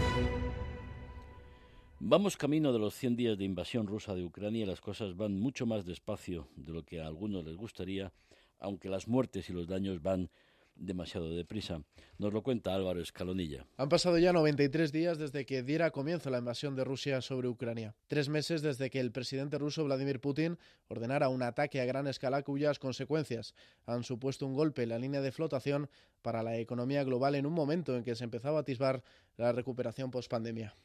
[2.00, 5.40] Vamos camino de los 100 días de invasión rusa de Ucrania y las cosas van
[5.40, 8.14] mucho más despacio de lo que a algunos les gustaría,
[8.60, 10.30] aunque las muertes y los daños van
[10.76, 11.82] demasiado deprisa.
[12.20, 13.66] Nos lo cuenta Álvaro Escalonilla.
[13.78, 17.96] Han pasado ya 93 días desde que diera comienzo la invasión de Rusia sobre Ucrania.
[18.08, 22.44] Tres meses desde que el presidente ruso Vladimir Putin ordenara un ataque a gran escala
[22.44, 23.56] cuyas consecuencias
[23.86, 25.90] han supuesto un golpe en la línea de flotación
[26.22, 29.04] para la economía global en un momento en que se empezaba a atisbar
[29.38, 30.76] la recuperación post-pandemia.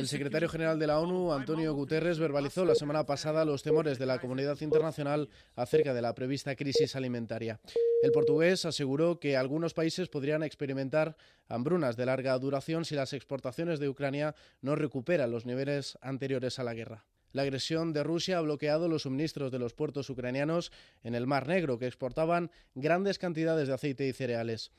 [0.00, 4.06] El secretario general de la ONU, Antonio Guterres, verbalizó la semana pasada los temores de
[4.06, 7.60] la comunidad internacional acerca de la prevista crisis alimentaria.
[8.02, 11.16] El portugués aseguró que algunos países podrían experimentar
[11.48, 16.64] hambrunas de larga duración si las exportaciones de Ucrania no recuperan los niveles anteriores a
[16.64, 17.04] la guerra.
[17.34, 20.70] La agresión de Rusia ha bloqueado los suministros de los puertos ucranianos
[21.02, 24.70] en el Mar Negro, que exportaban grandes cantidades de aceite y cereales.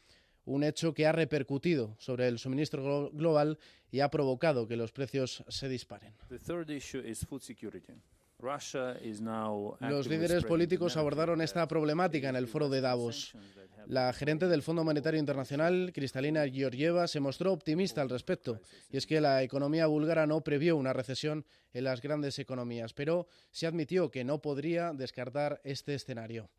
[0.46, 3.60] Un hecho que ha repercutido sobre el suministro global
[3.92, 6.14] y ha provocado que los precios se disparen.
[9.82, 13.34] Los líderes políticos abordaron esta problemática en el foro de Davos.
[13.88, 19.06] La gerente del Fondo Monetario Internacional, Cristalina Georgieva, se mostró optimista al respecto, y es
[19.06, 24.10] que la economía búlgara no previó una recesión en las grandes economías, pero se admitió
[24.10, 26.50] que no podría descartar este escenario.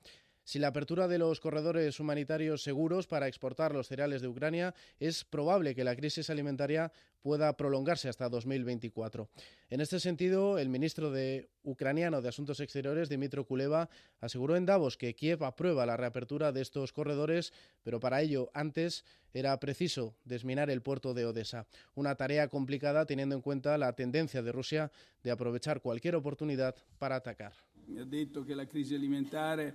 [0.46, 5.24] Si la apertura de los corredores humanitarios seguros para exportar los cereales de Ucrania, es
[5.24, 9.28] probable que la crisis alimentaria pueda prolongarse hasta 2024.
[9.70, 14.96] En este sentido, el ministro de ucraniano de Asuntos Exteriores, Dimitro Kuleva, aseguró en Davos
[14.96, 19.04] que Kiev aprueba la reapertura de estos corredores, pero para ello antes
[19.35, 24.42] era preciso desminar el puerto de Odessa, una tarea complicada teniendo en cuenta la tendencia
[24.42, 24.92] de Rusia
[25.24, 27.52] de aprovechar cualquier oportunidad para atacar.
[27.98, 29.74] Ha dicho que la crisis alimentaria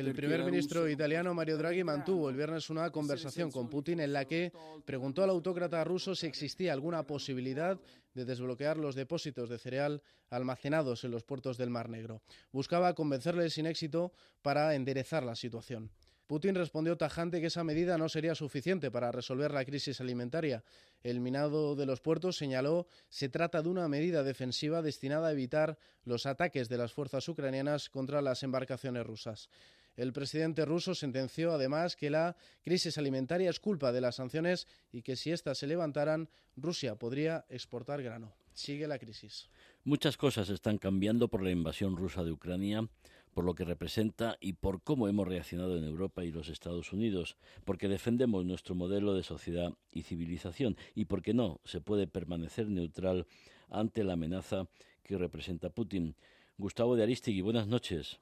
[0.00, 4.24] el primer ministro italiano Mario Draghi mantuvo el viernes una conversación con Putin en la
[4.24, 4.52] que
[4.84, 7.78] preguntó al autócrata ruso si existía alguna posibilidad
[8.14, 12.22] de desbloquear los depósitos de cereal almacenados en los puertos del Mar Negro.
[12.50, 15.90] Buscaba convencerle sin éxito para enderezar la situación.
[16.28, 20.62] Putin respondió tajante que esa medida no sería suficiente para resolver la crisis alimentaria.
[21.02, 25.78] El minado de los puertos señaló se trata de una medida defensiva destinada a evitar
[26.04, 29.48] los ataques de las fuerzas ucranianas contra las embarcaciones rusas.
[29.96, 35.00] El presidente ruso sentenció además que la crisis alimentaria es culpa de las sanciones y
[35.00, 38.34] que si éstas se levantaran, Rusia podría exportar grano.
[38.52, 39.48] Sigue la crisis.
[39.82, 42.86] Muchas cosas están cambiando por la invasión rusa de Ucrania
[43.34, 47.36] por lo que representa y por cómo hemos reaccionado en Europa y los Estados Unidos,
[47.64, 53.26] porque defendemos nuestro modelo de sociedad y civilización y porque no se puede permanecer neutral
[53.70, 54.68] ante la amenaza
[55.02, 56.14] que representa Putin.
[56.58, 58.20] Gustavo de Aristegui, buenas noches.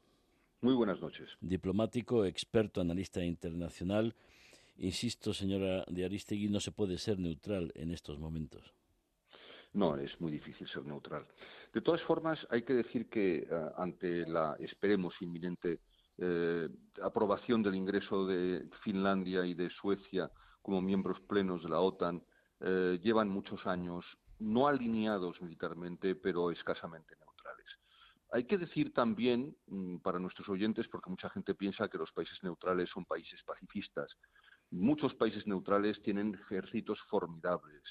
[0.61, 1.37] Muy buenas noches.
[1.41, 4.15] Diplomático, experto, analista internacional.
[4.79, 8.75] Insisto, señora de Aristegui, no se puede ser neutral en estos momentos.
[9.73, 11.27] No, es muy difícil ser neutral.
[11.73, 15.81] De todas formas, hay que decir que eh, ante la, esperemos, inminente
[16.19, 16.69] eh,
[17.03, 20.31] aprobación del ingreso de Finlandia y de Suecia
[20.63, 22.23] como miembros plenos de la OTAN,
[22.61, 24.05] eh, llevan muchos años
[24.39, 27.67] no alineados militarmente, pero escasamente neutrales.
[28.33, 32.43] Hay que decir también, mm, para nuestros oyentes, porque mucha gente piensa que los países
[32.43, 34.17] neutrales son países pacifistas,
[34.71, 37.83] muchos países neutrales tienen ejércitos formidables,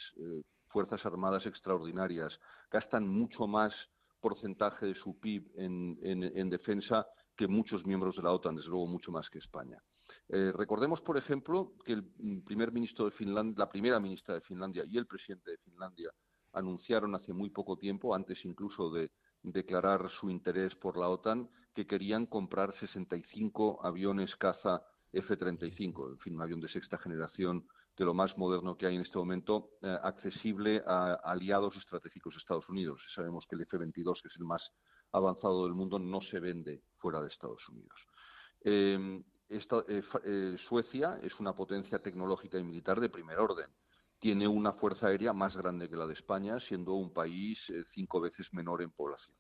[0.76, 2.38] Fuerzas Armadas extraordinarias,
[2.70, 3.74] gastan mucho más
[4.20, 7.08] porcentaje de su PIB en, defensa
[7.38, 9.82] que muchos miembros de la OTAN, desde luego mucho más que España.
[10.28, 12.04] Eh, recordemos, por ejemplo, que el
[12.46, 16.12] primer ministro de Finlandia, la primera ministra de Finlandia y el presidente de Finlandia
[16.52, 19.12] anunciaron hace muy poco tiempo, antes incluso de
[19.44, 24.82] declarar su interés por la OTAN, que querían comprar 65 aviones caza
[25.14, 27.66] F-35, en fin, un avión de sexta generación
[27.98, 32.40] de lo más moderno que hay en este momento, eh, accesible a aliados estratégicos de
[32.40, 33.02] Estados Unidos.
[33.14, 34.62] Sabemos que el F-22, que es el más
[35.14, 37.98] avanzado del mundo, no se vende fuera de Estados Unidos.
[38.62, 43.70] Eh, eh, Suecia es una potencia tecnológica y militar de primer orden.
[44.20, 47.60] Tiene una fuerza aérea más grande que la de España, siendo un país
[47.94, 49.36] cinco veces menor en población.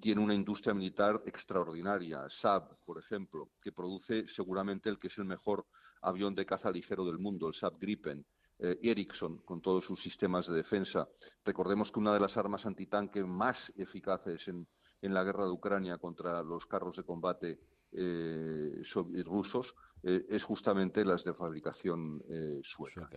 [0.00, 5.24] tiene una industria militar extraordinaria, Saab, por ejemplo, que produce seguramente el que es el
[5.24, 5.66] mejor
[6.02, 8.24] avión de caza ligero del mundo, el Saab Gripen,
[8.58, 11.08] eh, Ericsson, con todos sus sistemas de defensa.
[11.44, 14.66] Recordemos que una de las armas antitanque más eficaces en,
[15.02, 17.58] la guerra de Ucrania contra los carros de combate
[17.90, 18.82] eh,
[19.24, 19.66] rusos
[20.04, 22.22] eh, es justamente las de fabricación
[22.76, 23.10] sueca.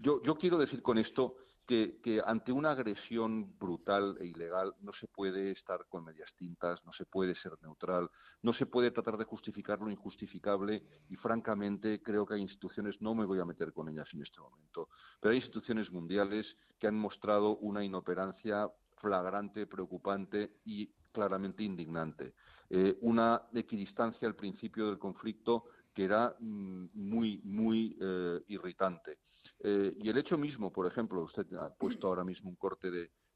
[0.00, 5.06] yo, yo quiero decir con esto que, ante una agresión brutal e ilegal no se
[5.06, 8.10] puede estar con medias tintas, no se puede ser neutral,
[8.42, 13.14] no se puede tratar de justificar lo injustificable y francamente creo que hay instituciones, no
[13.14, 14.88] me voy a meter con ellas en este momento,
[15.20, 16.46] pero hay instituciones mundiales
[16.78, 22.34] que han mostrado una inoperancia flagrante, preocupante y claramente indignante.
[22.68, 29.18] Eh, una equidistancia al principio del conflicto que era mm, muy, muy eh, irritante.
[29.62, 32.90] Eh, y el hecho mismo, por ejemplo, usted ha puesto ahora mismo un corte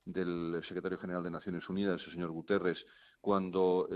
[0.05, 2.79] del secretario general de Naciones Unidas, el señor Guterres,
[3.21, 3.89] cuando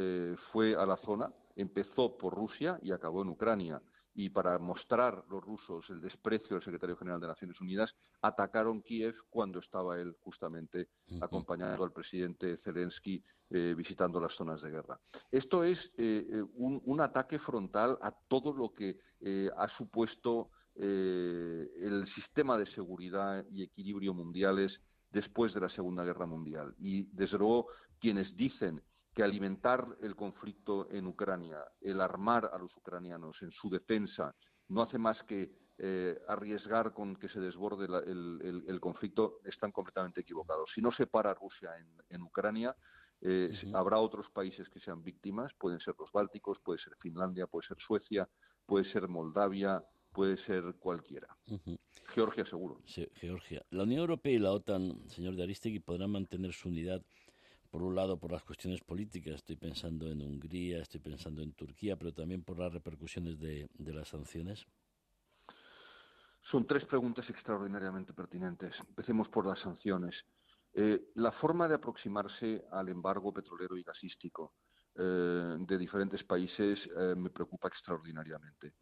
[0.53, 3.83] fue a la zona, empezó por Rusia y acabó en Ucrania
[4.19, 9.15] y para mostrar los rusos el desprecio del secretario general de Naciones Unidas, atacaron Kiev
[9.31, 10.89] cuando estaba él justamente
[11.21, 14.99] acompañando al presidente Zelensky eh, visitando las zonas de guerra.
[15.31, 18.99] Esto es eh, eh, un, ataque frontal a todo lo que
[19.57, 26.75] ha supuesto el sistema de seguridad y equilibrio mundiales después de la Segunda Guerra Mundial.
[26.79, 27.69] Y desde luego
[27.99, 28.83] quienes dicen
[29.15, 34.35] que alimentar el conflicto en Ucrania, el armar a los ucranianos en su defensa,
[34.69, 40.71] no hace más que eh, arriesgar con que se desborde el, conflicto, están completamente equivocados.
[40.75, 41.71] Si no se para Rusia
[42.11, 42.77] en, Ucrania,
[43.21, 47.67] eh, habrá otros países que sean víctimas, pueden ser los bálticos, puede ser Finlandia, puede
[47.67, 48.29] ser Suecia,
[48.67, 49.83] puede ser Moldavia,
[50.19, 51.29] puede ser cualquiera.
[52.13, 52.81] Georgia seguro.
[52.87, 53.65] Sí, Georgia.
[53.71, 57.01] La Unión Europea y la OTAN, señor de Aristegui, podrán mantener su unidad
[57.71, 61.97] por un lado por las cuestiones políticas, estoy pensando en Hungría, estoy pensando en Turquía,
[61.97, 64.67] pero también por las repercusiones de, las sanciones?
[66.51, 68.75] Son tres preguntas extraordinariamente pertinentes.
[68.89, 70.17] Empecemos por las sanciones.
[70.75, 74.53] Eh, la forma de aproximarse al embargo petrolero y gasístico
[75.03, 78.75] de diferentes países eh, me preocupa extraordinariamente.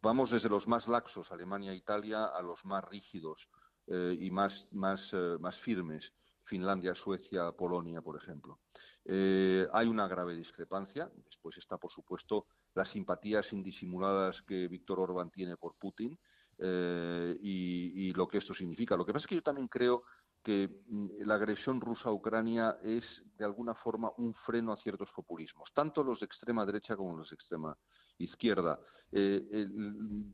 [0.00, 3.38] vamos desde los más laxos, Alemania e Italia, a los más rígidos
[3.86, 5.00] y más, más,
[5.40, 6.04] más firmes.
[6.44, 8.58] Finlandia, Suecia, Polonia, por ejemplo.
[9.04, 11.10] Eh, hay una grave discrepancia.
[11.24, 16.18] Después está, por supuesto, las simpatías indisimuladas que Víctor Orbán tiene por Putin
[16.58, 18.96] eh, y, lo que esto significa.
[18.96, 20.04] Lo que pasa es que yo también creo
[20.42, 23.04] que mm, la agresión rusa a Ucrania es,
[23.38, 27.30] de alguna forma, un freno a ciertos populismos, tanto los de extrema derecha como los
[27.30, 27.76] de extrema
[28.18, 28.78] izquierda.
[29.14, 29.68] Eh,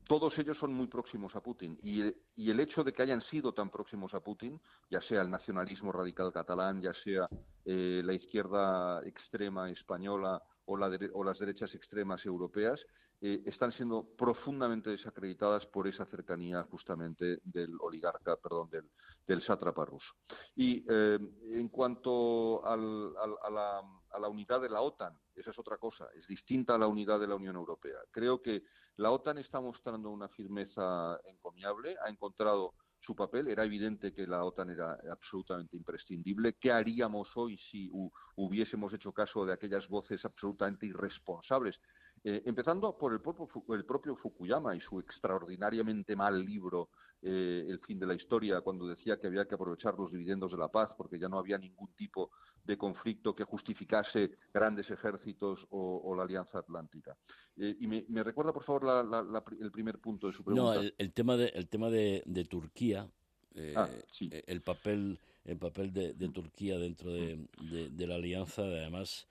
[0.07, 3.71] todos ellos son muy próximos a Putin y, el hecho de que hayan sido tan
[3.71, 7.29] próximos a Putin, ya sea el nacionalismo radical catalán, ya sea
[7.65, 12.79] eh, la izquierda extrema española o, las derechas extremas europeas,
[13.21, 18.85] eh, están siendo profundamente desacreditadas por esa cercanía justamente del oligarca, perdón, del,
[19.27, 20.14] del sátrapa ruso.
[20.55, 26.75] Y en cuanto a la unidad de la OTAN, esa es otra cosa, es distinta
[26.75, 27.99] a la unidad de la Unión Europea.
[28.11, 28.62] Creo que
[28.97, 34.45] la OTAN está mostrando una firmeza encomiable, ha encontrado su papel, era evidente que la
[34.45, 36.55] OTAN era absolutamente imprescindible.
[36.61, 37.91] ¿Qué haríamos hoy si
[38.37, 41.77] hubiésemos hecho caso de aquellas voces absolutamente irresponsables?
[42.25, 46.91] Eh, empezando por el propio, el propio Fukuyama y su extraordinariamente mal libro
[47.21, 50.59] eh, El fin de la historia, cuando decía que había que aprovechar los dividendos de
[50.59, 52.31] la paz porque ya no había ningún tipo
[52.64, 57.16] de conflicto que justificase grandes ejércitos o, la Alianza Atlántica.
[57.57, 60.81] Eh, y me, recuerda, por favor, el primer punto de su pregunta.
[60.81, 63.09] No, el, tema de, el tema de, Turquía,
[63.55, 63.89] eh, ah,
[64.21, 69.27] el papel, el papel de, Turquía dentro de, la Alianza, además.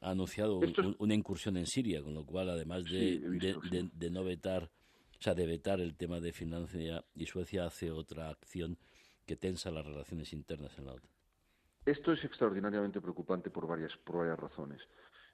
[0.00, 0.60] Ha anunciado
[0.98, 3.20] una incursión en Siria, con lo cual, además de,
[3.92, 4.70] de no vetar
[5.18, 8.78] o sea, de vetar el tema de Finlandia y Suecia hace otra acción
[9.24, 11.10] que tensa las relaciones internas en la OTAN.
[11.84, 14.80] Esto es extraordinariamente preocupante por varias, varias razones.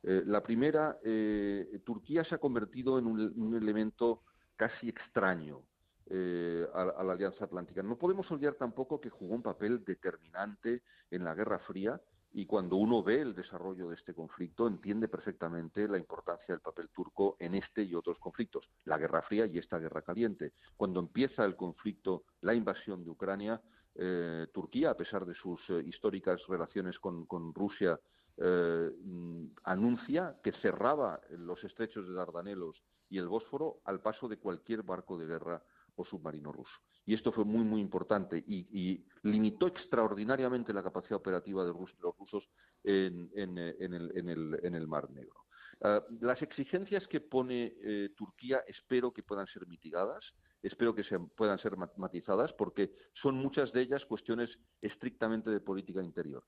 [0.03, 4.22] Eh, la primera, eh, Turquía se ha convertido en un, elemento
[4.57, 5.62] casi extraño
[6.11, 7.82] eh, a, la Alianza Atlántica.
[7.82, 12.00] No podemos olvidar tampoco que jugó un papel determinante en la Guerra Fría
[12.35, 16.89] y cuando uno ve el desarrollo de este conflicto entiende perfectamente la importancia del papel
[16.89, 20.53] turco en este y otros conflictos, la Guerra Fría y esta Guerra Caliente.
[20.76, 23.61] Cuando empieza el conflicto, la invasión de Ucrania,
[23.95, 28.01] eh, Turquía, a pesar de sus eh, históricas relaciones con, Rusia,
[28.39, 34.39] eh, mm, anuncia que cerraba los estrechos de Dardanelos y el Bósforo al paso de
[34.39, 35.62] cualquier barco de guerra
[35.97, 36.72] o submarino ruso.
[37.07, 42.44] Y esto fue muy, muy importante y, limitó extraordinariamente la capacidad operativa de, los rusos
[42.82, 45.44] en, el, Mar Negro.
[45.80, 50.24] Ah, las exigencias que pone eh, Turquía espero que puedan ser mitigadas,
[50.62, 51.03] espero que
[51.36, 54.50] puedan ser matizadas, porque son muchas de ellas cuestiones
[54.80, 56.44] estrictamente de política interior.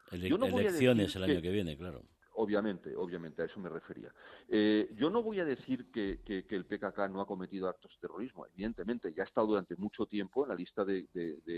[0.52, 2.02] elecciones el año que viene, claro.
[2.36, 4.12] Obviamente, obviamente, a eso me refería.
[4.48, 8.46] Eh, yo no voy a decir que, el PKK no ha cometido actos de terrorismo,
[8.46, 11.06] evidentemente, ya ha estado durante mucho tiempo en la lista de,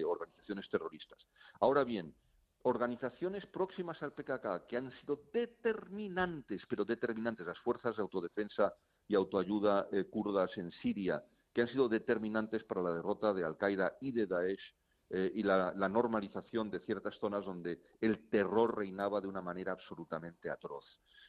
[0.05, 1.19] organizaciones terroristas.
[1.61, 2.15] Ahora bien,
[2.63, 8.75] organizaciones próximas al PKK que han sido determinantes, pero determinantes, las fuerzas de autodefensa
[9.09, 11.25] y autoayuda eh, kurdas en Siria,
[11.55, 14.75] que han sido determinantes para la derrota de Al-Qaeda y de Daesh,
[15.11, 20.51] eh, y la, normalización de ciertas zonas donde el terror reinaba de una manera absolutamente
[20.51, 20.85] atroz.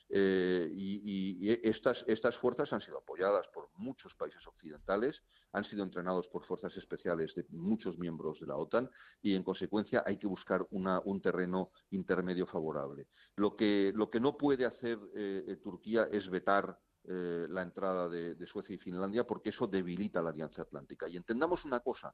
[0.10, 5.22] Eh, y, estas, estas fuerzas han sido apoyadas por muchos países occidentales,
[5.54, 8.90] han sido entrenados por fuerzas especiales de muchos miembros de la OTAN
[9.22, 13.08] y, en consecuencia, hay que buscar un terreno intermedio favorable.
[13.36, 16.80] Lo que, lo que no puede hacer eh, Turquía es vetar
[17.10, 21.08] eh, la entrada de, Suecia y Finlandia porque eso debilita la Alianza Atlántica.
[21.08, 22.14] Y entendamos una cosa,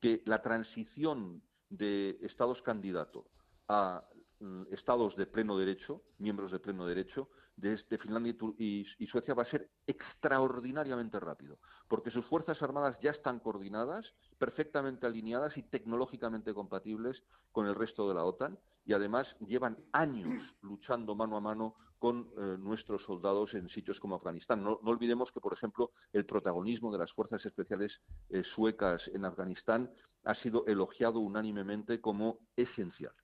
[0.00, 3.24] que la transición de estados candidatos
[3.68, 4.04] a
[4.40, 9.50] mm, estados de pleno derecho, miembros de pleno derecho, desde Finlandia y, Suecia va a
[9.50, 14.04] ser extraordinariamente rápido, porque sus fuerzas armadas ya están coordinadas,
[14.38, 17.22] perfectamente alineadas y tecnológicamente compatibles
[17.52, 21.74] con el resto de la OTAN, y además llevan años luchando mano a mano
[22.04, 24.62] con eh, nuestros soldados en sitios como Afganistán.
[24.62, 27.98] No, olvidemos que, por ejemplo, el protagonismo de las fuerzas especiales
[28.28, 29.90] eh, suecas en Afganistán
[30.24, 33.14] ha sido elogiado unánimemente como esencial.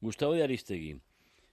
[0.00, 0.98] Gustavo de Aristegui,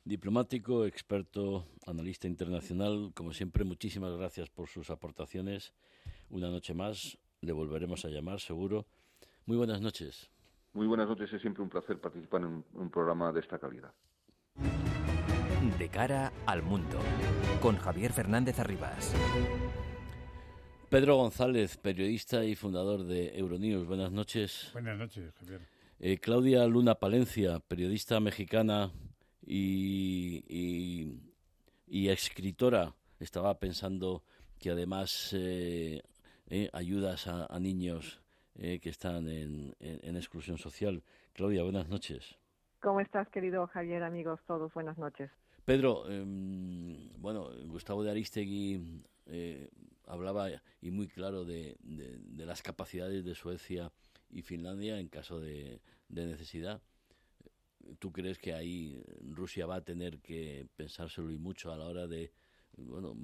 [0.06, 5.74] diplomático, experto, analista internacional, como siempre, muchísimas gracias por sus aportaciones.
[6.30, 8.86] Una noche más, le volveremos a llamar, seguro.
[9.46, 10.32] Muy buenas noches.
[10.72, 13.94] Muy buenas noches, es siempre un placer participar en un programa de esta calidad.
[15.80, 16.98] De cara al mundo,
[17.62, 19.14] con Javier Fernández Arribas.
[20.90, 23.86] Pedro González, periodista y fundador de Euronews.
[23.86, 24.70] Buenas noches.
[24.72, 25.62] Buenas noches, Javier.
[26.00, 28.94] Eh, Claudia Luna Palencia, periodista mexicana
[29.46, 30.46] y,
[31.88, 32.96] y, escritora.
[33.20, 34.24] Estaba pensando
[34.60, 36.02] que además eh,
[36.48, 38.22] eh, ayudas a, niños
[38.58, 41.04] que están en, en exclusión social.
[41.34, 42.38] Claudia, buenas noches.
[42.86, 44.72] ¿Cómo estás, querido Javier, amigos todos?
[44.76, 45.32] Buenas noches.
[45.66, 49.72] Pedro, em, bueno, Gustavo de Aristegui eh,
[50.06, 50.50] hablaba
[50.82, 51.78] y muy claro de,
[52.38, 53.92] las capacidades de Suecia
[54.30, 56.80] y Finlandia en caso de, necesidad.
[57.98, 62.06] ¿Tú crees que ahí Rusia va a tener que pensárselo y mucho a la hora
[62.06, 62.32] de
[62.78, 63.16] bueno,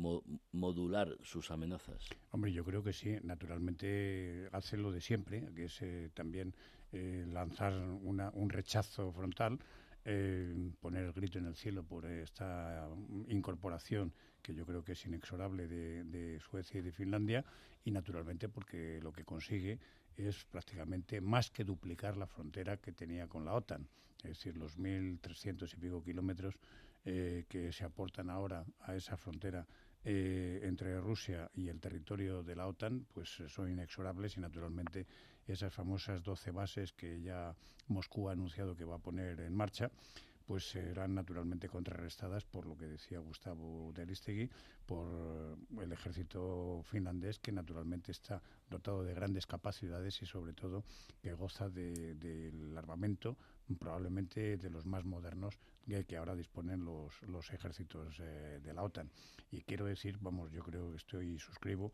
[0.52, 2.10] modular sus amenazas?
[2.32, 3.16] Hombre, yo creo que sí.
[3.22, 6.56] Naturalmente hace lo de siempre, que es eh, también
[6.92, 9.60] eh, lanzar un rechazo frontal
[10.04, 12.90] eh, poner el grito en el cielo por esta
[13.28, 14.12] incorporación
[14.42, 17.46] que yo creo que es inexorable de, Suecia y de Finlandia
[17.86, 19.78] y naturalmente porque lo que consigue
[20.18, 23.88] es prácticamente más que duplicar la frontera que tenía con la OTAN,
[24.24, 26.56] es decir, los 1.300 y pico kilómetros
[27.06, 29.68] eh, que se aportan ahora a esa frontera
[30.04, 35.06] entre Rusia y el territorio de la OTAN, pues son inexorables y naturalmente
[35.48, 37.56] esas famosas 12 bases que ya
[37.88, 39.92] Moscú ha anunciado que va a poner en marcha,
[40.46, 44.50] pues serán naturalmente contrarrestadas por lo que decía Gustavo de Aristegui,
[44.86, 45.08] por
[45.80, 50.84] el ejército finlandés, que naturalmente está dotado de grandes capacidades y sobre todo
[51.22, 53.38] que goza del armamento
[53.80, 55.58] probablemente de los más modernos
[56.08, 59.10] que ahora disponen los, los ejércitos eh, de la OTAN.
[59.52, 61.92] Y quiero decir, vamos, yo creo que estoy suscribo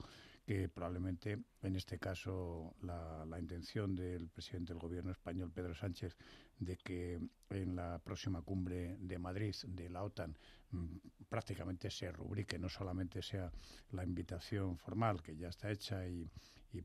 [0.48, 6.16] que probablemente en este caso la, intención del presidente del gobierno español, Pedro Sánchez,
[6.58, 7.20] de que
[7.50, 10.38] en la próxima cumbre de Madrid de la OTAN
[10.72, 10.86] mm,
[11.28, 13.52] prácticamente se rubrique, no solamente sea
[13.92, 16.32] la invitación formal que ya está hecha y,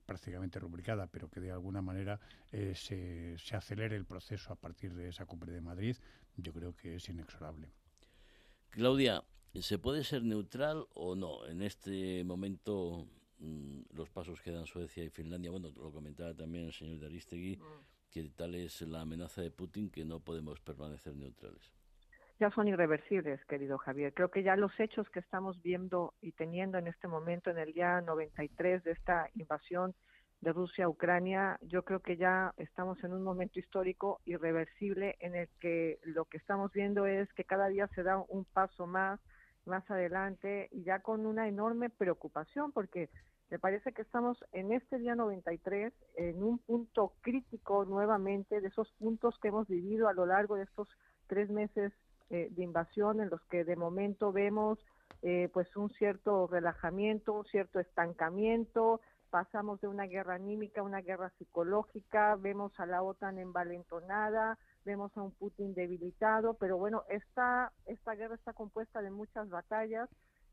[0.06, 2.18] prácticamente rubricada, pero que de alguna manera
[2.50, 5.96] eh, se, acelere el proceso a partir de esa cumbre de Madrid,
[6.36, 7.70] yo creo que es inexorable.
[8.70, 9.22] Claudia,
[9.60, 11.46] ¿se puede ser neutral o no?
[11.46, 13.06] En este momento
[13.94, 15.50] los pasos que dan Suecia y Finlandia.
[15.50, 18.10] Bueno, lo comentaba también el señor Daristegui, mm.
[18.10, 21.72] que tal es la amenaza de Putin que no podemos permanecer neutrales.
[22.38, 24.12] Ya son irreversibles, querido Javier.
[24.14, 27.72] Creo que ya los hechos que estamos viendo y teniendo en este momento, en el
[27.72, 29.94] día 93 de esta invasión
[30.40, 35.36] de Rusia a Ucrania, yo creo que ya estamos en un momento histórico irreversible en
[35.36, 39.20] el que lo que estamos viendo es que cada día se da un paso más,
[39.64, 43.08] más adelante y ya con una enorme preocupación porque
[43.52, 48.90] me parece que estamos en este día 93 en un punto crítico nuevamente de esos
[48.92, 50.88] puntos que hemos vivido a lo largo de estos
[51.26, 51.92] tres meses
[52.30, 54.78] eh, de invasión en los que de momento vemos
[55.20, 61.02] eh, pues un cierto relajamiento, un cierto estancamiento, pasamos de una guerra anímica a una
[61.02, 67.70] guerra psicológica, vemos a la OTAN envalentonada, vemos a un Putin debilitado, pero bueno, esta,
[67.84, 70.08] esta guerra está compuesta de muchas batallas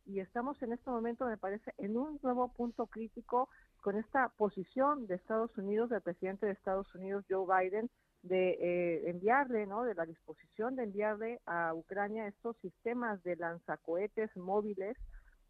[0.10, 3.48] y estamos en este momento, me parece, en un nuevo punto crítico
[3.82, 7.92] con esta posición de Estados Unidos, del presidente de Estados Unidos, Joe Biden,
[8.24, 9.84] de eh, enviarle, ¿no?
[9.84, 14.98] De la disposición de enviarle a Ucrania estos sistemas de lanzacohetes móviles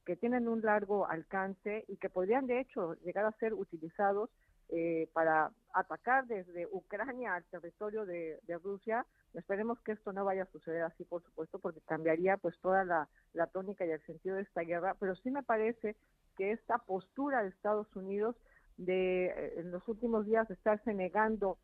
[0.06, 4.30] que tienen un largo alcance y que podrían, de hecho, llegar a ser utilizados
[4.70, 9.06] eh, para atacar desde Ucrania al territorio de, Rusia.
[9.34, 13.08] Esperemos que esto no vaya a suceder así, por supuesto, porque cambiaría pues toda la,
[13.48, 14.96] tónica y el sentido de esta guerra.
[15.00, 15.96] Pero sí me parece
[16.38, 18.36] que esta postura de Estados Unidos
[18.78, 21.58] de eh, en los últimos días estarse negando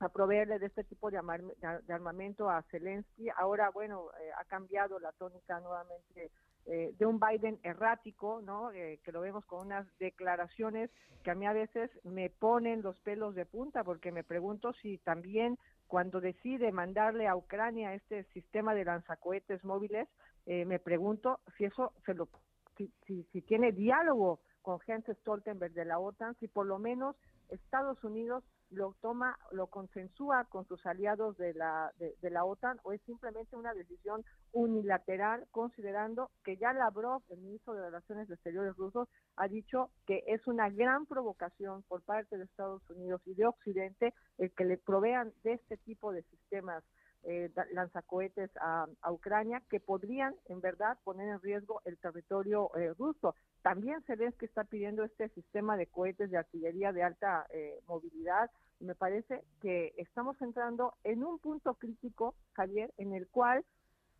[0.00, 3.28] a proveerle de este tipo de, armamento a Zelensky.
[3.36, 6.30] Ahora, bueno, eh, ha cambiado la tónica nuevamente
[6.66, 8.70] eh, de un Biden errático, ¿no?
[8.72, 10.90] Eh, que lo vemos con unas declaraciones
[11.22, 14.98] que a mí a veces me ponen los pelos de punta, porque me pregunto si
[14.98, 20.08] también cuando decide mandarle a Ucrania este sistema de lanzacohetes móviles,
[20.46, 22.28] me pregunto si eso se lo,
[22.76, 22.90] si,
[23.32, 27.16] si tiene diálogo con Jens Stoltenberg de la OTAN, si por lo menos
[27.50, 32.92] Estados Unidos lo toma, lo consensúa con sus aliados de la, de, la OTAN o
[32.92, 39.08] es simplemente una decisión unilateral considerando que ya Lavrov, el ministro de Relaciones Exteriores ruso,
[39.36, 44.14] ha dicho que es una gran provocación por parte de Estados Unidos y de Occidente
[44.38, 46.84] el que le provean de este tipo de sistemas
[47.24, 53.34] eh, lanzacohetes a, Ucrania que podrían en verdad poner en riesgo el territorio eh, ruso.
[53.62, 57.78] También se ve que está pidiendo este sistema de cohetes de artillería de alta eh,
[57.86, 58.50] movilidad.
[58.78, 63.64] Y me parece que estamos entrando en un punto crítico, Javier, en el cual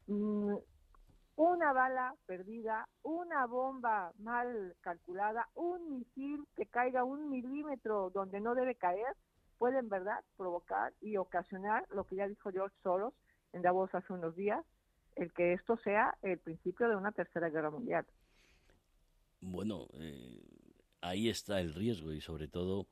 [0.07, 0.57] mm,
[1.37, 8.55] una bala perdida, una bomba mal calculada, un misil que caiga un milímetro donde no
[8.55, 9.17] debe caer,
[9.61, 13.13] pueden, ¿verdad?, provocar y ocasionar lo que ya dijo George Soros
[13.53, 14.65] en Davos hace unos días,
[15.17, 18.07] el que esto sea el principio de una tercera guerra mundial.
[19.43, 20.41] Bueno, eh,
[21.03, 22.87] ahí está el riesgo y sobre todo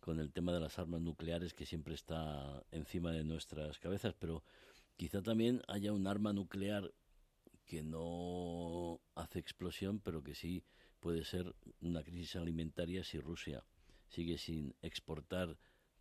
[0.00, 4.42] con el tema de las armas nucleares que siempre está encima de nuestras cabezas, pero
[4.96, 6.92] quizá también haya un arma nuclear
[7.64, 10.64] que no hace explosión, pero que sí
[11.00, 13.64] puede ser una crisis alimentaria si Rusia
[14.10, 15.56] sigue sin exportar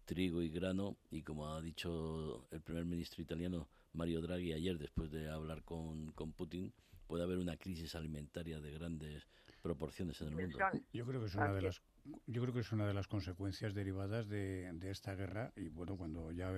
[0.09, 5.11] trigo y grano y como ha dicho el primer ministro italiano Mario Draghi ayer después
[5.11, 6.73] de hablar con, con Putin,
[7.05, 9.27] puede haber una crisis alimentaria de grandes
[9.61, 10.57] proporciones en el mundo.
[10.91, 11.83] Yo creo que es una de las
[12.27, 15.51] yo creo que es una de las consecuencias derivadas de, esta guerra.
[15.55, 16.51] Y bueno cuando ya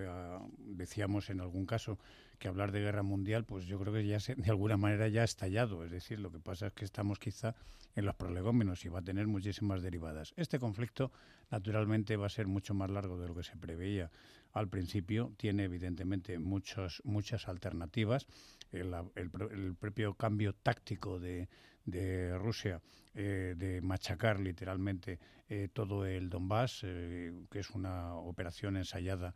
[0.57, 1.99] decíamos en algún caso
[2.39, 5.21] que hablar de guerra mundial pues yo creo que ya se, de alguna manera ya
[5.21, 5.83] ha estallado.
[5.83, 7.55] Es decir lo que pasa es que estamos quizá
[7.95, 10.33] en los prolegómenos y va a tener muchísimas derivadas.
[10.37, 11.11] Este conflicto
[11.49, 14.11] naturalmente va a ser mucho más largo de lo que se preveía.
[14.53, 18.27] Al principio tiene evidentemente muchos muchas alternativas.
[18.71, 21.49] El propio cambio táctico de
[21.85, 22.81] de Rusia
[23.13, 25.19] eh, de machacar literalmente
[25.49, 29.33] eh, todo el Donbass, eh, que es una operación ensayada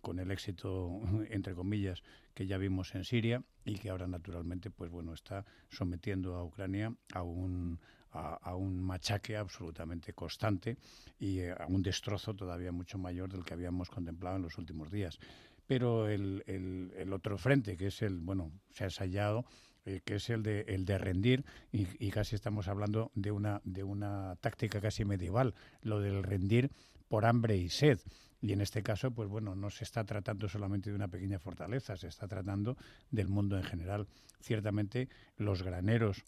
[0.00, 2.02] con el éxito, entre comillas,
[2.34, 6.94] que ya vimos en Siria y que ahora naturalmente pues bueno está sometiendo a Ucrania
[7.14, 7.78] a un
[8.12, 10.78] a, un machaque absolutamente constante
[11.18, 15.18] y a un destrozo todavía mucho mayor del que habíamos contemplado en los últimos días.
[15.66, 19.44] Pero el, el, el otro frente, que es el, bueno, se ha ensayado
[19.88, 23.84] eh, que es el de, el de rendir, y, casi estamos hablando de una, de
[23.84, 26.70] una táctica casi medieval, lo del rendir
[27.08, 27.98] por hambre y sed.
[28.42, 31.96] Y en este caso, pues bueno, no se está tratando solamente de una pequeña fortaleza,
[31.96, 32.76] se está tratando
[33.10, 34.06] del mundo en general.
[34.42, 35.08] Ciertamente,
[35.38, 36.22] los graneros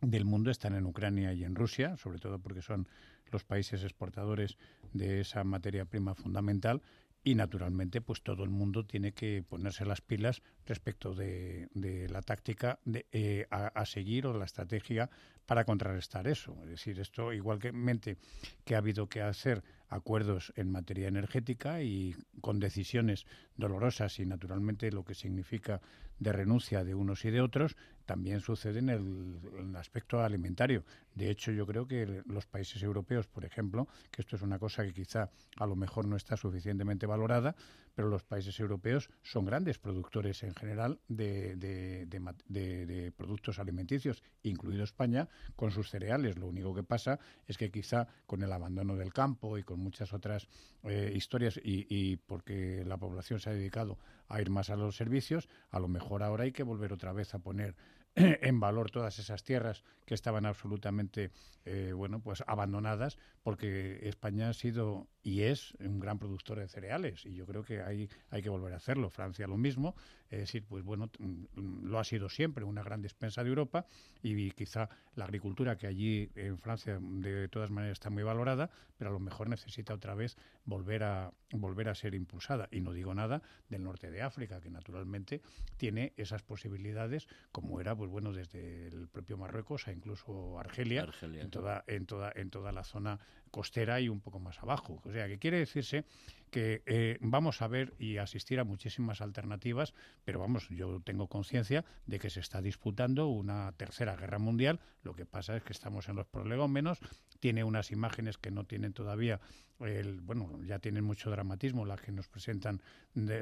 [0.00, 2.88] del mundo están en Ucrania y en Rusia, sobre todo porque son
[3.30, 4.56] los países exportadores
[4.94, 6.80] de esa materia prima fundamental,
[7.28, 11.68] y naturalmente pues todo el mundo tiene que ponerse las pilas respecto de,
[12.08, 12.78] la táctica
[13.12, 15.10] eh, a, seguir o la estrategia
[15.44, 16.56] para contrarrestar eso.
[16.62, 18.16] Es decir, esto igualmente
[18.64, 23.26] que ha habido que hacer acuerdos en materia energética y con decisiones
[23.56, 25.82] dolorosas y naturalmente lo que significa
[26.18, 27.76] de renuncia de unos y de otros,
[28.08, 30.82] también sucede en el, aspecto alimentario.
[31.14, 34.82] De hecho, yo creo que los países europeos, por ejemplo, que esto es una cosa
[34.82, 37.54] que quizá a lo mejor no está suficientemente valorada,
[37.94, 45.70] pero los países europeos son grandes productores en general de, productos alimenticios, incluido España, con
[45.70, 46.38] sus cereales.
[46.38, 50.14] Lo único que pasa es que quizá con el abandono del campo y con muchas
[50.14, 50.48] otras
[50.84, 53.98] eh, historias y porque la población se ha dedicado
[54.28, 57.34] a ir más a los servicios, a lo mejor ahora hay que volver otra vez
[57.34, 57.74] a poner
[58.16, 61.30] en valor todas esas tierras que estaban absolutamente
[61.64, 67.26] eh, bueno pues abandonadas porque España ha sido y es un gran productor de cereales
[67.26, 69.10] y yo creo que hay, hay que volver a hacerlo.
[69.10, 69.94] Francia lo mismo,
[70.30, 73.84] es decir, pues bueno, mm, lo ha sido siempre una gran despensa de Europa
[74.22, 79.10] y quizá la agricultura que allí en Francia de todas maneras está muy valorada, pero
[79.10, 83.14] a lo mejor necesita otra vez volver a volver a ser impulsada y no digo
[83.14, 85.42] nada del norte de África que naturalmente
[85.76, 91.50] tiene esas posibilidades como era pues bueno, desde el propio Marruecos a incluso Argelia, en
[91.50, 93.18] toda en toda en toda la zona
[93.48, 95.00] costera y un poco más abajo.
[95.04, 96.04] O sea, que quiere decirse
[96.50, 99.94] que eh, vamos a ver y asistir a muchísimas alternativas,
[100.24, 104.80] pero vamos, yo tengo conciencia de que se está disputando una tercera guerra mundial.
[105.02, 106.98] Lo que pasa es que estamos en los prolegómenos,
[107.40, 109.40] tiene unas imágenes que no tienen todavía
[109.80, 112.82] el, bueno, ya tienen mucho dramatismo las que nos presentan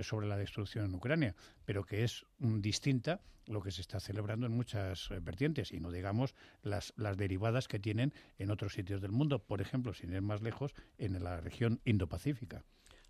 [0.02, 1.34] sobre la destrucción en Ucrania,
[1.64, 5.90] pero que es distinta lo que se está celebrando en muchas eh, vertientes y no
[5.90, 10.22] digamos las, las derivadas que tienen en otros sitios del mundo, por ejemplo, sin ir
[10.22, 12.62] más lejos, en la región Indo-Pacífica.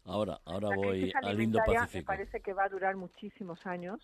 [0.05, 1.99] Ahora, ahora voy al Indo-Pacífico.
[1.99, 4.01] Me parece que va a durar muchísimos años.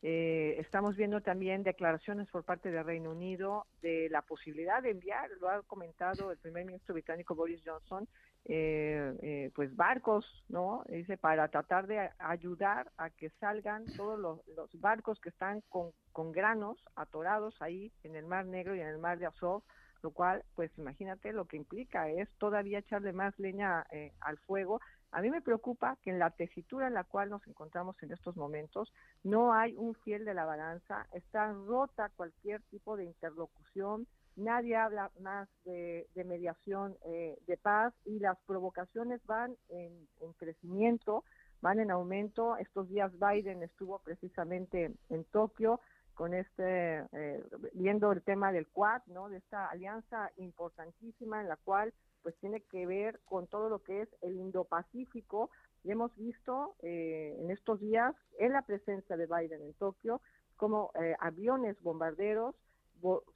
[0.00, 5.28] Eh, estamos viendo también declaraciones por parte del Reino Unido de la posibilidad de enviar,
[5.40, 8.06] lo ha comentado el primer ministro británico Boris Johnson,
[8.44, 10.84] eh, eh, pues barcos, ¿no?
[10.88, 15.90] Dice, para tratar de ayudar a que salgan todos los, los barcos que están con,
[16.12, 19.64] con, granos atorados ahí en el Mar Negro y en el Mar de Azov,
[20.02, 24.80] lo cual, pues imagínate lo que implica es todavía echarle más leña eh, al fuego
[25.10, 28.36] a mí me preocupa que en la tesitura en la cual nos encontramos en estos
[28.36, 28.92] momentos
[29.24, 35.10] no hay un fiel de la balanza, está rota cualquier tipo de interlocución, nadie habla
[35.20, 41.24] más de, mediación eh, de paz y las provocaciones van en, crecimiento,
[41.62, 42.56] van en aumento.
[42.58, 45.80] Estos días Biden estuvo precisamente en Tokio
[46.18, 47.44] con este, eh,
[47.74, 49.28] viendo el tema del Quad, ¿no?
[49.28, 54.02] De esta alianza importantísima en la cual pues tiene que ver con todo lo que
[54.02, 55.48] es el Indo-Pacífico.
[55.84, 60.20] Y hemos visto eh, en estos días, en la presencia de Biden en Tokio,
[60.56, 62.56] como eh, aviones bombarderos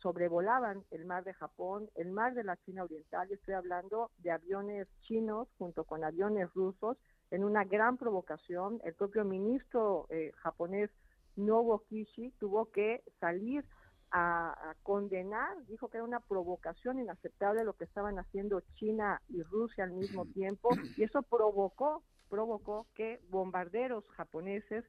[0.00, 4.88] sobrevolaban el mar de Japón, el mar de la China Oriental, estoy hablando de aviones
[5.02, 6.96] chinos junto con aviones rusos,
[7.30, 8.80] en una gran provocación.
[8.84, 10.90] El propio ministro eh, japonés
[11.36, 13.64] Nobuo Kishi tuvo que salir
[14.10, 19.84] a, condenar, dijo que era una provocación inaceptable lo que estaban haciendo China y Rusia
[19.84, 24.84] al mismo tiempo, y eso provocó, provocó que bombarderos japoneses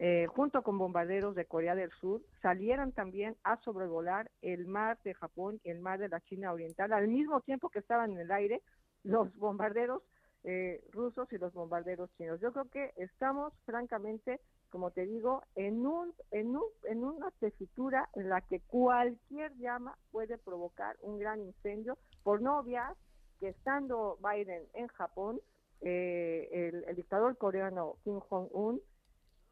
[0.00, 5.12] eh, junto con bombarderos de Corea del Sur, salieran también a sobrevolar el mar de
[5.14, 8.30] Japón y el mar de la China Oriental, al mismo tiempo que estaban en el
[8.30, 8.62] aire
[9.02, 10.02] los bombarderos
[10.44, 12.40] eh, rusos y los bombarderos chinos.
[12.40, 14.40] Yo creo que estamos, francamente,
[14.70, 19.96] como te digo, en, un, en, un, en una tesitura en la que cualquier llama
[20.10, 22.94] puede provocar un gran incendio, por no obviar
[23.40, 25.40] que estando Biden en Japón,
[25.80, 28.80] eh, el, dictador coreano Kim Jong-un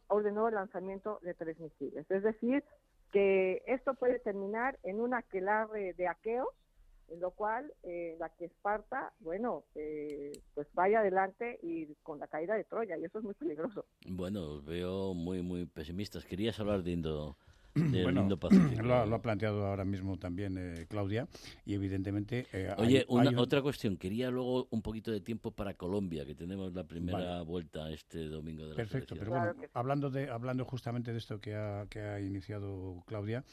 [0.09, 2.11] ordenó el lanzamiento de tres misiles.
[2.11, 2.65] Es decir,
[3.13, 6.49] que esto puede terminar en una aquelarre de aqueos
[7.09, 12.27] en lo cual eh, la que Esparta, bueno, eh, pues vaya adelante y con la
[12.27, 13.85] caída de Troya, y eso es muy peligroso.
[14.09, 16.25] Bueno, veo muy, muy pesimistas.
[16.25, 17.37] Querías hablar de Indo,
[18.03, 18.27] bueno,
[18.83, 21.29] Lo, ha planteado ahora mismo también eh, Claudia
[21.65, 22.47] y evidentemente...
[22.53, 23.97] Eh, Oye, una, otra cuestión.
[23.97, 28.65] Quería luego un poquito de tiempo para Colombia, que tenemos la primera vuelta este domingo
[28.65, 32.21] de la Perfecto, pero bueno, hablando, de, hablando justamente de esto que ha, que ha
[32.21, 33.45] iniciado Claudia,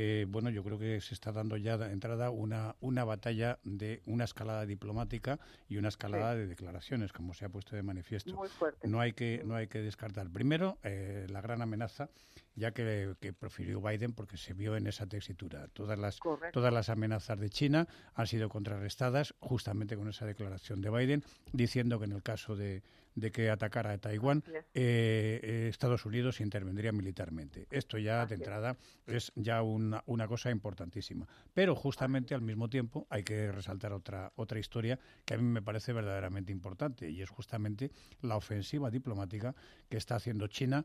[0.00, 4.00] eh, bueno, yo creo que se está dando ya de entrada una, una batalla de
[4.06, 8.32] una escalada diplomática y una escalada de declaraciones, como se ha puesto de manifiesto.
[8.32, 8.86] Muy fuerte.
[8.86, 10.30] No hay que, no hay que descartar.
[10.30, 12.10] Primero, la gran amenaza,
[12.54, 15.66] ya que, que Biden porque se vio en esa tesitura.
[15.72, 16.20] Todas las,
[16.52, 21.98] todas las amenazas de China han sido contrarrestadas justamente con esa declaración de Biden, diciendo
[21.98, 22.84] que en el caso de,
[23.20, 27.66] que atacara a Taiwán, eh, eh, Estados Unidos intervendría militarmente.
[27.70, 31.26] Esto ya de entrada es ya una, una cosa importantísima.
[31.54, 35.62] Pero justamente al mismo tiempo hay que resaltar otra, otra historia que a mí me
[35.62, 37.90] parece verdaderamente importante y es justamente
[38.22, 39.54] la ofensiva diplomática
[39.88, 40.84] que está haciendo China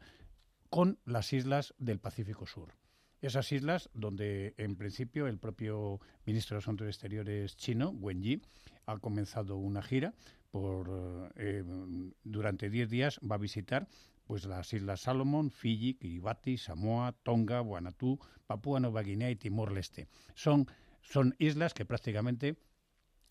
[0.70, 2.74] con las islas del Pacífico Sur.
[3.22, 8.42] Esas islas donde en principio el propio ministro de Asuntos Exteriores chino, Wen Yi,
[8.86, 10.14] ha comenzado una gira
[10.54, 11.64] por eh,
[12.24, 13.88] durante 10 días va a visitar
[14.24, 20.08] pues las islas Salomón, Fiji, Kiribati, Samoa, Tonga, Vanuatu, Papúa Nueva Guinea y Timor Leste.
[20.36, 20.68] Son
[21.02, 22.56] son islas que prácticamente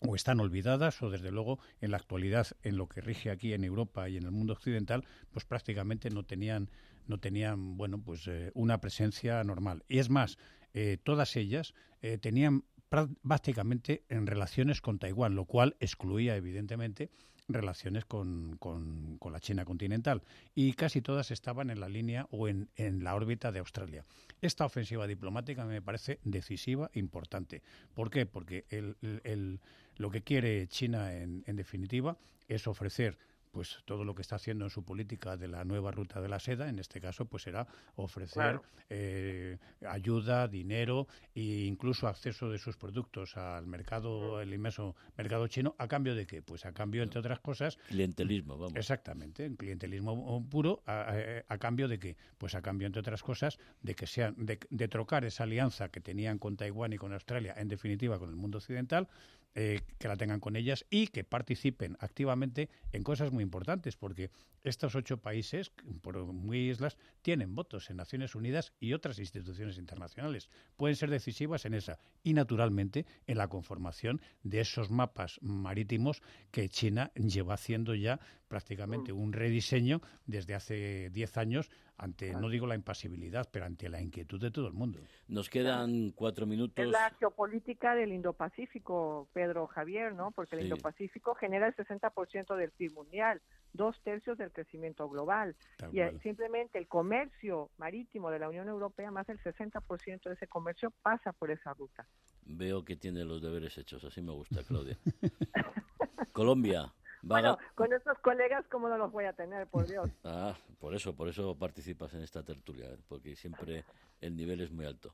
[0.01, 3.63] o están olvidadas o desde luego en la actualidad en lo que rige aquí en
[3.63, 6.69] Europa y en el mundo occidental pues prácticamente no tenían
[7.07, 10.37] no tenían bueno pues eh, una presencia normal y es más
[10.73, 17.09] eh, todas ellas eh, tenían prácticamente en relaciones con Taiwán lo cual excluía evidentemente
[17.47, 20.21] relaciones con, con, la China continental
[20.55, 24.05] y casi todas estaban en la línea o en, en la órbita de Australia.
[24.41, 27.61] Esta ofensiva diplomática me parece decisiva, importante.
[27.93, 28.25] ¿Por qué?
[28.25, 29.59] Porque el, el,
[29.97, 32.17] lo que quiere China, en, en definitiva,
[32.47, 33.17] es ofrecer
[33.53, 36.39] pues todo lo que está haciendo en su política de la nueva ruta de la
[36.39, 42.77] seda, en este caso, pues será ofrecer eh, ayuda, dinero e incluso acceso de sus
[42.77, 46.41] productos al mercado, el inmenso mercado chino, ¿a cambio de qué?
[46.41, 47.77] Pues a cambio, entre otras cosas...
[47.89, 48.75] Clientelismo, vamos.
[48.75, 52.17] Exactamente, el clientelismo puro, a, cambio de qué?
[52.39, 56.01] Pues a cambio, entre otras cosas, de que sean, de, de trocar esa alianza que
[56.01, 59.07] tenían con Taiwán y con Australia, en definitiva con el mundo occidental,
[59.55, 64.31] eh, que la tengan con ellas y que participen activamente en cosas muy importantes, porque
[64.63, 70.49] estos ocho países, por muy islas, tienen votos en Naciones Unidas y otras instituciones internacionales.
[70.77, 76.69] Pueden ser decisivas en esa y, naturalmente, en la conformación de esos mapas marítimos que
[76.69, 78.19] China lleva haciendo ya
[78.53, 79.19] prácticamente mm.
[79.19, 84.39] un rediseño desde hace diez años ante, no digo la impasibilidad, pero ante la inquietud
[84.39, 84.99] de todo el mundo.
[85.27, 86.85] Nos quedan cuatro minutos.
[86.85, 90.29] Es la geopolítica del Indo-Pacífico, Pedro Javier, ¿no?
[90.29, 93.41] Porque el Indo-Pacífico genera el 60% del PIB mundial,
[93.73, 95.55] dos tercios del crecimiento global.
[95.91, 100.93] y simplemente el comercio marítimo de la Unión Europea, más del 60% de ese comercio
[101.01, 102.05] pasa por esa ruta.
[102.45, 104.99] Veo que tiene los deberes hechos, así me gusta, Claudia.
[106.33, 106.93] Colombia.
[107.23, 110.09] Bueno, con estos colegas, ¿cómo no los voy a tener, por Dios?
[110.25, 113.85] Ah, por eso, por eso participas en esta tertulia, porque siempre
[114.21, 115.13] el nivel es muy alto.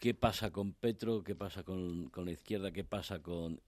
[0.00, 1.22] ¿Qué pasa con Petro?
[1.22, 2.72] ¿Qué pasa con, con la izquierda?
[2.72, 3.60] ¿Qué pasa con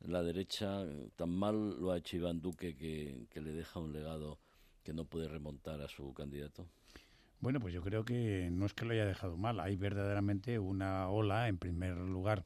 [0.00, 0.84] la derecha?
[1.14, 4.38] Tan mal lo ha hecho Iván Duque que, que le deja un legado
[4.82, 6.66] que no puede remontar a su candidato.
[7.40, 11.08] Bueno, pues yo creo que no es que lo haya dejado mal, hay verdaderamente una
[11.08, 12.44] ola, en primer lugar,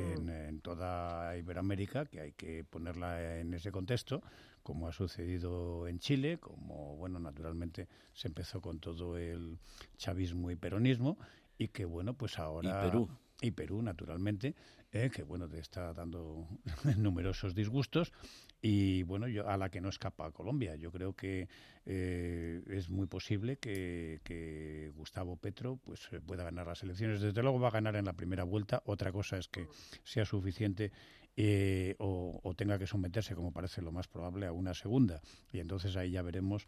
[0.00, 0.28] Mm.
[0.28, 4.22] en, toda Iberoamérica, que hay que ponerla en ese contexto,
[4.62, 9.58] como ha sucedido en Chile, como, bueno, naturalmente se empezó con todo el
[9.96, 11.18] chavismo y peronismo,
[11.56, 12.80] y que, bueno, pues ahora...
[12.80, 13.08] Y Perú.
[13.40, 14.56] Y Perú, naturalmente,
[14.90, 16.48] eh, que, bueno, te está dando
[16.96, 18.12] numerosos disgustos,
[18.60, 20.74] y bueno, yo, a la que no escapa Colombia.
[20.74, 21.48] Yo creo que
[21.86, 27.20] eh, es muy posible que, Gustavo Petro pues eh, pueda ganar las elecciones.
[27.20, 28.82] Desde luego va a ganar en la primera vuelta.
[28.86, 29.68] Otra cosa es que
[30.02, 30.90] sea suficiente
[31.36, 35.20] eh, o, tenga que someterse, como parece lo más probable, a una segunda.
[35.52, 36.66] Y entonces ahí ya veremos,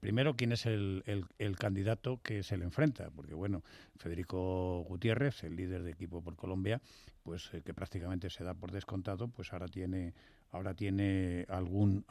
[0.00, 1.04] primero, quién es el,
[1.36, 3.10] el, candidato que se le enfrenta.
[3.10, 3.62] Porque, bueno,
[3.98, 6.80] Federico Gutiérrez, el líder de equipo por Colombia,
[7.22, 10.14] pues que prácticamente se da por descontado, pues ahora tiene
[10.50, 12.04] ahora tiene algún,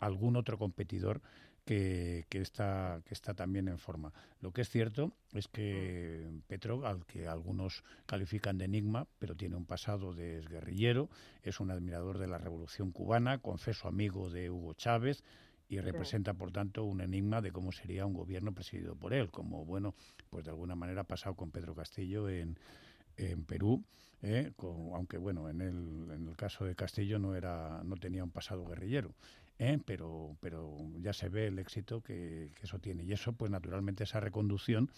[0.00, 1.20] algún otro competidor
[1.64, 4.12] que, que, está, que está también en forma.
[4.40, 9.56] Lo que es cierto es que Petro, al que algunos califican de enigma, pero tiene
[9.56, 11.10] un pasado de guerrillero,
[11.42, 15.22] es un admirador de la revolución cubana, confeso amigo de Hugo Chávez,
[15.68, 19.66] y representa, por tanto, un enigma de cómo sería un gobierno presidido por él, como,
[19.66, 19.94] bueno,
[20.30, 22.58] pues de alguna manera ha pasado con Pedro Castillo en,
[23.18, 23.84] en Perú,
[24.22, 24.52] ¿eh?
[24.94, 28.64] aunque bueno, en el, en el caso de Castillo no, era, no tenía un pasado
[28.66, 29.14] guerrillero.
[29.58, 29.78] ¿eh?
[29.84, 33.04] pero, pero ya se ve el éxito que, eso tiene.
[33.04, 34.90] Y eso, pues naturalmente, esa reconducción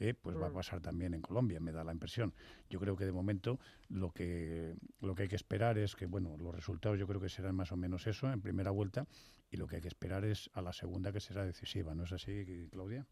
[0.00, 0.14] ¿eh?
[0.14, 0.54] pues va a mm.
[0.54, 2.34] pasar también en Colombia, me da la impresión.
[2.68, 3.58] Yo creo que de momento
[3.88, 7.28] lo que, lo que hay que esperar es que, bueno, los resultados yo creo que
[7.28, 9.06] serán más o menos eso en primera vuelta
[9.50, 11.94] y lo que hay que esperar es a la segunda que será decisiva.
[11.94, 13.06] ¿No es así, Claudia?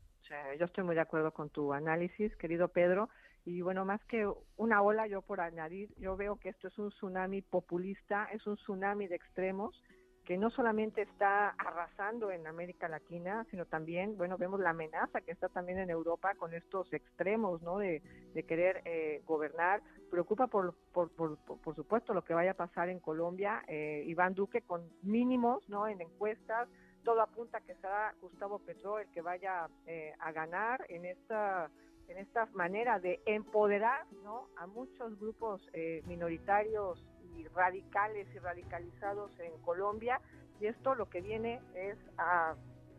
[0.58, 3.08] yo estoy muy de acuerdo con tu análisis, querido Pedro.
[3.46, 6.90] Y bueno, más que una ola, yo por añadir, yo veo que esto es un
[6.90, 9.80] tsunami populista, es un tsunami de extremos
[10.24, 15.30] que no solamente está arrasando en América Latina, sino también, bueno, vemos la amenaza que
[15.30, 17.78] está también en Europa con estos extremos, ¿no?
[17.78, 18.02] De,
[18.48, 19.80] querer eh, gobernar.
[20.10, 23.62] Preocupa, por, por, por, por, supuesto, lo que vaya a pasar en Colombia.
[23.68, 25.86] Eh, Iván Duque con mínimos, ¿no?
[25.86, 26.68] En encuestas,
[27.04, 31.70] todo apunta que será Gustavo Petro el que vaya eh, a ganar en esta
[32.08, 34.48] en esta manera de empoderar ¿no?
[34.56, 37.04] a muchos grupos eh, minoritarios
[37.34, 40.20] y radicales y radicalizados en Colombia
[40.60, 42.54] y esto lo que viene es a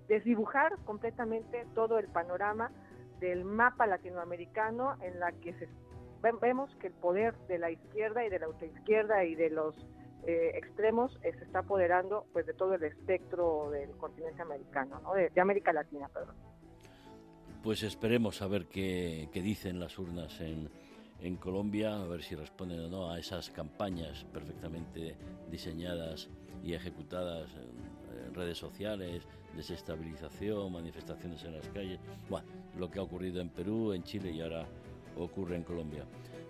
[0.07, 2.71] desdibujar completamente todo el panorama
[3.19, 5.67] del mapa latinoamericano en la que se,
[6.41, 9.75] vemos que el poder de la izquierda y de la ultraizquierda y de los
[10.25, 15.13] eh, extremos se está apoderando pues de todo el espectro del continente americano, ¿no?
[15.13, 16.35] de América Latina, perdón.
[17.67, 20.69] Pues esperemos a ver qué, dicen las urnas en,
[21.19, 25.17] en Colombia, a ver si responden o no a esas campañas perfectamente
[25.51, 26.29] diseñadas
[26.63, 27.49] y ejecutadas
[28.25, 31.99] en redes sociales, desestabilización, manifestaciones en las calles,
[32.29, 32.47] bueno,
[32.77, 34.65] lo que ha ocurrido en Perú, en Chile y ahora
[35.17, 36.05] ocurre en Colombia.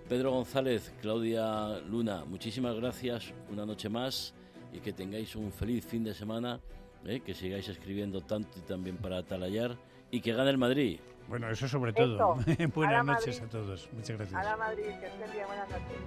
[0.07, 4.35] Pedro González, Claudia Luna, muchísimas gracias una noche más
[4.71, 6.59] y que tengáis un feliz fin de semana,
[7.07, 7.21] ¿eh?
[7.21, 9.79] que sigáis escribiendo tanto y también para atalayar
[10.11, 10.99] y que gane el Madrid.
[11.27, 12.37] Bueno, eso sobre todo.
[12.75, 13.89] buenas noches a todos.
[13.93, 14.39] Muchas gracias.
[14.39, 15.45] A la Madrid, que estén bien.
[15.47, 15.97] Buenas noches.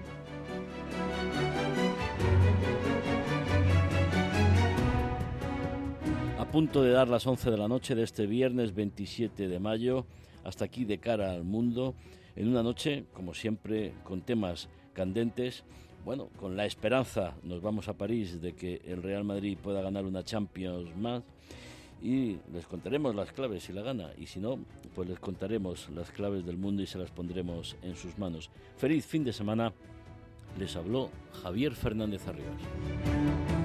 [6.50, 10.04] punto de dar las 11 de la noche de este viernes 27 de mayo.
[10.42, 11.94] Hasta aquí de cara al mundo.
[12.34, 15.62] En una noche, como siempre, con temas candentes.
[16.04, 20.04] Bueno, con la esperanza nos vamos a París de que el Real Madrid pueda ganar
[20.04, 21.22] una Champions más
[22.02, 24.58] y les contaremos las claves si la gana y si no,
[24.94, 28.50] pues les contaremos las claves del mundo y se las pondremos en sus manos.
[28.76, 29.72] Feliz fin de semana.
[30.58, 31.10] Les habló
[31.42, 33.59] Javier Fernández Arribas.